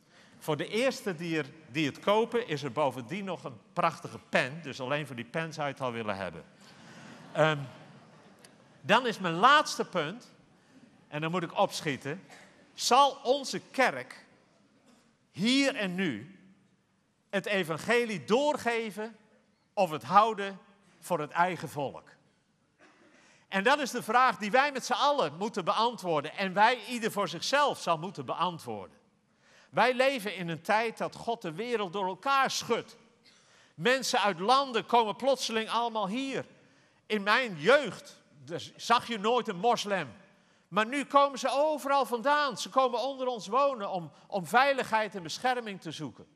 Voor 0.42 0.56
de 0.56 0.68
eerste 0.68 1.14
die, 1.14 1.42
die 1.68 1.86
het 1.86 1.98
kopen 1.98 2.48
is 2.48 2.62
er 2.62 2.72
bovendien 2.72 3.24
nog 3.24 3.44
een 3.44 3.60
prachtige 3.72 4.18
pen. 4.28 4.60
Dus 4.62 4.80
alleen 4.80 5.06
voor 5.06 5.16
die 5.16 5.24
pen 5.24 5.52
zou 5.52 5.66
je 5.66 5.72
het 5.72 5.82
al 5.82 5.92
willen 5.92 6.16
hebben. 6.16 6.44
Um, 7.36 7.66
dan 8.80 9.06
is 9.06 9.18
mijn 9.18 9.34
laatste 9.34 9.84
punt, 9.84 10.32
en 11.08 11.20
dan 11.20 11.30
moet 11.30 11.42
ik 11.42 11.58
opschieten. 11.58 12.22
Zal 12.74 13.18
onze 13.22 13.60
kerk 13.70 14.26
hier 15.30 15.74
en 15.74 15.94
nu 15.94 16.38
het 17.30 17.46
evangelie 17.46 18.24
doorgeven 18.24 19.16
of 19.74 19.90
het 19.90 20.02
houden 20.02 20.58
voor 21.00 21.20
het 21.20 21.30
eigen 21.30 21.68
volk? 21.68 22.08
En 23.48 23.64
dat 23.64 23.78
is 23.78 23.90
de 23.90 24.02
vraag 24.02 24.38
die 24.38 24.50
wij 24.50 24.72
met 24.72 24.84
z'n 24.84 24.92
allen 24.92 25.36
moeten 25.36 25.64
beantwoorden 25.64 26.36
en 26.36 26.52
wij 26.52 26.78
ieder 26.88 27.12
voor 27.12 27.28
zichzelf 27.28 27.80
zal 27.80 27.98
moeten 27.98 28.24
beantwoorden. 28.24 29.00
Wij 29.72 29.94
leven 29.94 30.36
in 30.36 30.48
een 30.48 30.62
tijd 30.62 30.98
dat 30.98 31.16
God 31.16 31.42
de 31.42 31.52
wereld 31.52 31.92
door 31.92 32.06
elkaar 32.06 32.50
schudt. 32.50 32.96
Mensen 33.74 34.20
uit 34.20 34.38
landen 34.38 34.86
komen 34.86 35.16
plotseling 35.16 35.70
allemaal 35.70 36.08
hier. 36.08 36.46
In 37.06 37.22
mijn 37.22 37.56
jeugd 37.58 38.22
zag 38.76 39.06
je 39.06 39.18
nooit 39.18 39.48
een 39.48 39.56
moslim. 39.56 40.12
Maar 40.68 40.86
nu 40.86 41.04
komen 41.04 41.38
ze 41.38 41.48
overal 41.50 42.06
vandaan. 42.06 42.58
Ze 42.58 42.68
komen 42.68 43.00
onder 43.00 43.26
ons 43.26 43.46
wonen 43.46 43.90
om, 43.90 44.10
om 44.26 44.46
veiligheid 44.46 45.14
en 45.14 45.22
bescherming 45.22 45.80
te 45.80 45.90
zoeken. 45.90 46.26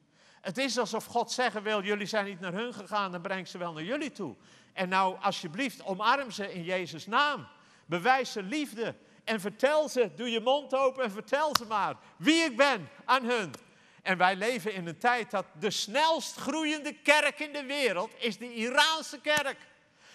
Het 0.40 0.58
is 0.58 0.78
alsof 0.78 1.04
God 1.04 1.32
zeggen 1.32 1.62
wil, 1.62 1.82
jullie 1.82 2.06
zijn 2.06 2.24
niet 2.24 2.40
naar 2.40 2.52
hun 2.52 2.74
gegaan, 2.74 3.12
dan 3.12 3.20
breng 3.20 3.48
ze 3.48 3.58
wel 3.58 3.72
naar 3.72 3.82
jullie 3.82 4.12
toe. 4.12 4.34
En 4.72 4.88
nou, 4.88 5.16
alsjeblieft, 5.20 5.84
omarm 5.84 6.30
ze 6.30 6.52
in 6.52 6.62
Jezus' 6.62 7.06
naam. 7.06 7.46
Bewijs 7.86 8.32
ze 8.32 8.42
liefde 8.42 8.94
en 9.26 9.40
vertel 9.40 9.88
ze, 9.88 10.10
doe 10.14 10.30
je 10.30 10.40
mond 10.40 10.74
open 10.74 11.04
en 11.04 11.10
vertel 11.10 11.56
ze 11.56 11.66
maar 11.66 11.96
wie 12.16 12.44
ik 12.44 12.56
ben 12.56 12.88
aan 13.04 13.24
hun. 13.24 13.54
En 14.02 14.18
wij 14.18 14.36
leven 14.36 14.72
in 14.72 14.86
een 14.86 14.98
tijd 14.98 15.30
dat 15.30 15.46
de 15.58 15.70
snelst 15.70 16.36
groeiende 16.36 16.92
kerk 16.92 17.40
in 17.40 17.52
de 17.52 17.64
wereld 17.64 18.10
is 18.18 18.38
de 18.38 18.54
Iraanse 18.54 19.20
kerk. 19.20 19.56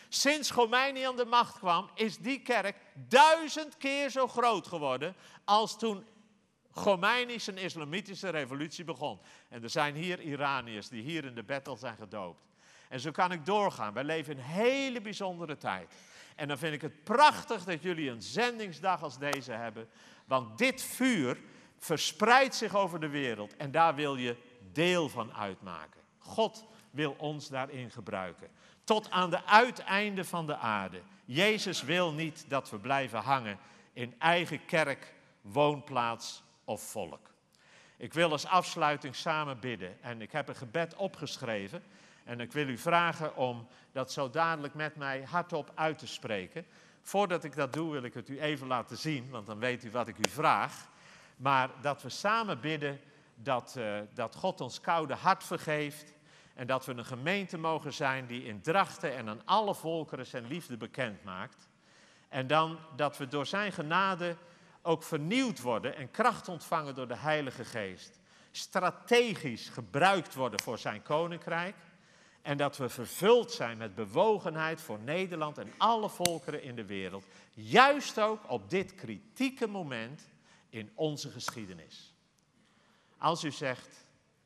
Sinds 0.09 0.51
Khomeini 0.51 1.03
aan 1.03 1.15
de 1.15 1.25
macht 1.25 1.57
kwam, 1.57 1.89
is 1.95 2.17
die 2.17 2.41
kerk 2.41 2.75
duizend 2.93 3.77
keer 3.77 4.09
zo 4.09 4.27
groot 4.27 4.67
geworden 4.67 5.15
als 5.45 5.77
toen 5.77 6.05
Khomeini 6.73 7.39
zijn 7.39 7.57
islamitische 7.57 8.29
revolutie 8.29 8.83
begon. 8.83 9.19
En 9.49 9.63
er 9.63 9.69
zijn 9.69 9.95
hier 9.95 10.21
Iraniërs 10.21 10.89
die 10.89 11.03
hier 11.03 11.25
in 11.25 11.35
de 11.35 11.43
battle 11.43 11.77
zijn 11.77 11.97
gedoopt. 11.97 12.41
En 12.89 12.99
zo 12.99 13.11
kan 13.11 13.31
ik 13.31 13.45
doorgaan. 13.45 13.93
Wij 13.93 14.03
leven 14.03 14.33
in 14.33 14.39
een 14.39 14.45
hele 14.45 15.01
bijzondere 15.01 15.57
tijd. 15.57 15.93
En 16.41 16.47
dan 16.47 16.57
vind 16.57 16.73
ik 16.73 16.81
het 16.81 17.03
prachtig 17.03 17.63
dat 17.63 17.83
jullie 17.83 18.09
een 18.09 18.21
zendingsdag 18.21 19.03
als 19.03 19.17
deze 19.17 19.51
hebben. 19.51 19.89
Want 20.25 20.57
dit 20.57 20.83
vuur 20.83 21.37
verspreidt 21.77 22.55
zich 22.55 22.75
over 22.75 22.99
de 22.99 23.09
wereld 23.09 23.55
en 23.57 23.71
daar 23.71 23.95
wil 23.95 24.15
je 24.15 24.37
deel 24.71 25.09
van 25.09 25.33
uitmaken. 25.33 26.01
God 26.17 26.65
wil 26.91 27.15
ons 27.17 27.47
daarin 27.47 27.91
gebruiken. 27.91 28.47
Tot 28.83 29.11
aan 29.11 29.29
de 29.29 29.45
uiteinden 29.45 30.25
van 30.25 30.47
de 30.47 30.55
aarde. 30.55 31.01
Jezus 31.25 31.83
wil 31.83 32.13
niet 32.13 32.45
dat 32.47 32.69
we 32.69 32.77
blijven 32.77 33.19
hangen 33.19 33.57
in 33.93 34.15
eigen 34.19 34.65
kerk, 34.65 35.13
woonplaats 35.41 36.43
of 36.63 36.81
volk. 36.81 37.29
Ik 37.97 38.13
wil 38.13 38.31
als 38.31 38.45
afsluiting 38.45 39.15
samen 39.15 39.59
bidden 39.59 40.03
en 40.03 40.21
ik 40.21 40.31
heb 40.31 40.47
een 40.47 40.55
gebed 40.55 40.95
opgeschreven. 40.95 41.83
En 42.23 42.39
ik 42.39 42.51
wil 42.51 42.67
u 42.67 42.77
vragen 42.77 43.35
om 43.35 43.67
dat 43.91 44.11
zo 44.11 44.29
dadelijk 44.29 44.73
met 44.73 44.95
mij 44.95 45.23
hardop 45.23 45.71
uit 45.75 45.99
te 45.99 46.07
spreken. 46.07 46.65
Voordat 47.01 47.43
ik 47.43 47.55
dat 47.55 47.73
doe, 47.73 47.91
wil 47.91 48.03
ik 48.03 48.13
het 48.13 48.29
u 48.29 48.39
even 48.39 48.67
laten 48.67 48.97
zien, 48.97 49.29
want 49.29 49.47
dan 49.47 49.59
weet 49.59 49.83
u 49.83 49.91
wat 49.91 50.07
ik 50.07 50.17
u 50.17 50.29
vraag. 50.29 50.89
Maar 51.37 51.69
dat 51.81 52.01
we 52.01 52.09
samen 52.09 52.59
bidden 52.59 52.99
dat, 53.35 53.75
uh, 53.77 53.99
dat 54.13 54.35
God 54.35 54.61
ons 54.61 54.81
koude 54.81 55.15
hart 55.15 55.43
vergeeft. 55.43 56.13
En 56.53 56.67
dat 56.67 56.85
we 56.85 56.93
een 56.93 57.05
gemeente 57.05 57.57
mogen 57.57 57.93
zijn 57.93 58.25
die 58.25 58.43
in 58.43 58.61
drachten 58.61 59.15
en 59.15 59.29
aan 59.29 59.41
alle 59.45 59.75
volkeren 59.75 60.25
zijn 60.25 60.47
liefde 60.47 60.77
bekend 60.77 61.23
maakt. 61.23 61.69
En 62.29 62.47
dan 62.47 62.77
dat 62.95 63.17
we 63.17 63.27
door 63.27 63.45
zijn 63.45 63.71
genade 63.71 64.35
ook 64.81 65.03
vernieuwd 65.03 65.61
worden 65.61 65.95
en 65.95 66.11
kracht 66.11 66.47
ontvangen 66.47 66.95
door 66.95 67.07
de 67.07 67.17
Heilige 67.17 67.65
Geest. 67.65 68.19
Strategisch 68.51 69.69
gebruikt 69.69 70.33
worden 70.33 70.59
voor 70.61 70.77
zijn 70.77 71.03
koninkrijk. 71.03 71.75
En 72.41 72.57
dat 72.57 72.77
we 72.77 72.89
vervuld 72.89 73.51
zijn 73.51 73.77
met 73.77 73.95
bewogenheid 73.95 74.81
voor 74.81 74.99
Nederland 74.99 75.57
en 75.57 75.73
alle 75.77 76.09
volkeren 76.09 76.63
in 76.63 76.75
de 76.75 76.85
wereld. 76.85 77.25
Juist 77.53 78.19
ook 78.19 78.49
op 78.49 78.69
dit 78.69 78.95
kritieke 78.95 79.67
moment 79.67 80.29
in 80.69 80.91
onze 80.95 81.29
geschiedenis. 81.29 82.13
Als 83.17 83.43
u 83.43 83.51
zegt, 83.51 84.05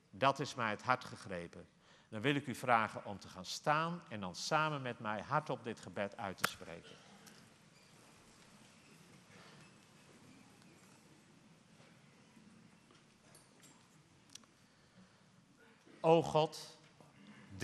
dat 0.09 0.39
is 0.39 0.55
mij 0.55 0.69
het 0.69 0.81
hart 0.81 1.05
gegrepen, 1.05 1.67
dan 2.09 2.21
wil 2.21 2.35
ik 2.35 2.47
u 2.47 2.55
vragen 2.55 3.05
om 3.05 3.19
te 3.19 3.27
gaan 3.27 3.45
staan 3.45 4.01
en 4.09 4.19
dan 4.19 4.35
samen 4.35 4.81
met 4.81 4.99
mij 4.99 5.21
hardop 5.21 5.63
dit 5.63 5.79
gebed 5.79 6.17
uit 6.17 6.37
te 6.37 6.49
spreken. 6.49 6.91
O 15.99 16.21
God, 16.21 16.74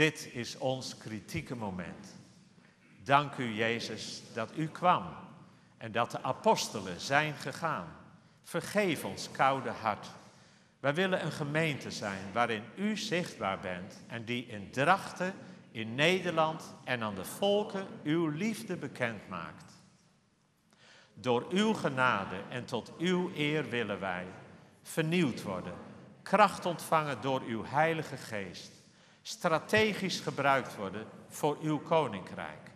dit 0.01 0.29
is 0.33 0.57
ons 0.57 0.97
kritieke 0.97 1.55
moment. 1.55 2.07
Dank 3.03 3.37
u, 3.37 3.53
Jezus, 3.53 4.21
dat 4.33 4.57
u 4.57 4.67
kwam 4.67 5.05
en 5.77 5.91
dat 5.91 6.11
de 6.11 6.23
apostelen 6.23 6.99
zijn 6.99 7.33
gegaan. 7.33 7.87
Vergeef 8.43 9.05
ons 9.05 9.31
koude 9.31 9.69
hart. 9.69 10.07
Wij 10.79 10.93
willen 10.93 11.25
een 11.25 11.31
gemeente 11.31 11.91
zijn 11.91 12.33
waarin 12.33 12.63
u 12.75 12.97
zichtbaar 12.97 13.59
bent 13.59 14.01
en 14.07 14.25
die 14.25 14.45
in 14.45 14.71
Drachten, 14.71 15.33
in 15.71 15.95
Nederland 15.95 16.75
en 16.83 17.03
aan 17.03 17.15
de 17.15 17.25
volken 17.25 17.87
uw 18.03 18.27
liefde 18.27 18.75
bekend 18.75 19.27
maakt. 19.29 19.73
Door 21.13 21.45
uw 21.49 21.73
genade 21.73 22.41
en 22.49 22.65
tot 22.65 22.97
uw 22.97 23.31
eer 23.35 23.69
willen 23.69 23.99
wij 23.99 24.25
vernieuwd 24.81 25.41
worden, 25.41 25.73
kracht 26.21 26.65
ontvangen 26.65 27.21
door 27.21 27.41
uw 27.41 27.65
Heilige 27.65 28.17
Geest 28.17 28.80
strategisch 29.21 30.19
gebruikt 30.19 30.75
worden 30.75 31.07
voor 31.27 31.57
uw 31.61 31.79
koninkrijk. 31.79 32.71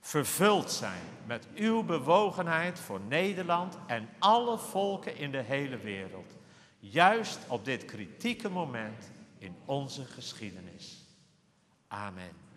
Vervuld 0.00 0.70
zijn 0.70 1.02
met 1.26 1.46
uw 1.54 1.82
bewogenheid 1.82 2.78
voor 2.78 3.00
Nederland 3.00 3.78
en 3.86 4.08
alle 4.18 4.58
volken 4.58 5.16
in 5.16 5.30
de 5.30 5.42
hele 5.42 5.76
wereld. 5.76 6.36
Juist 6.78 7.38
op 7.48 7.64
dit 7.64 7.84
kritieke 7.84 8.48
moment 8.48 9.10
in 9.38 9.56
onze 9.64 10.04
geschiedenis. 10.04 11.06
Amen. 11.88 12.47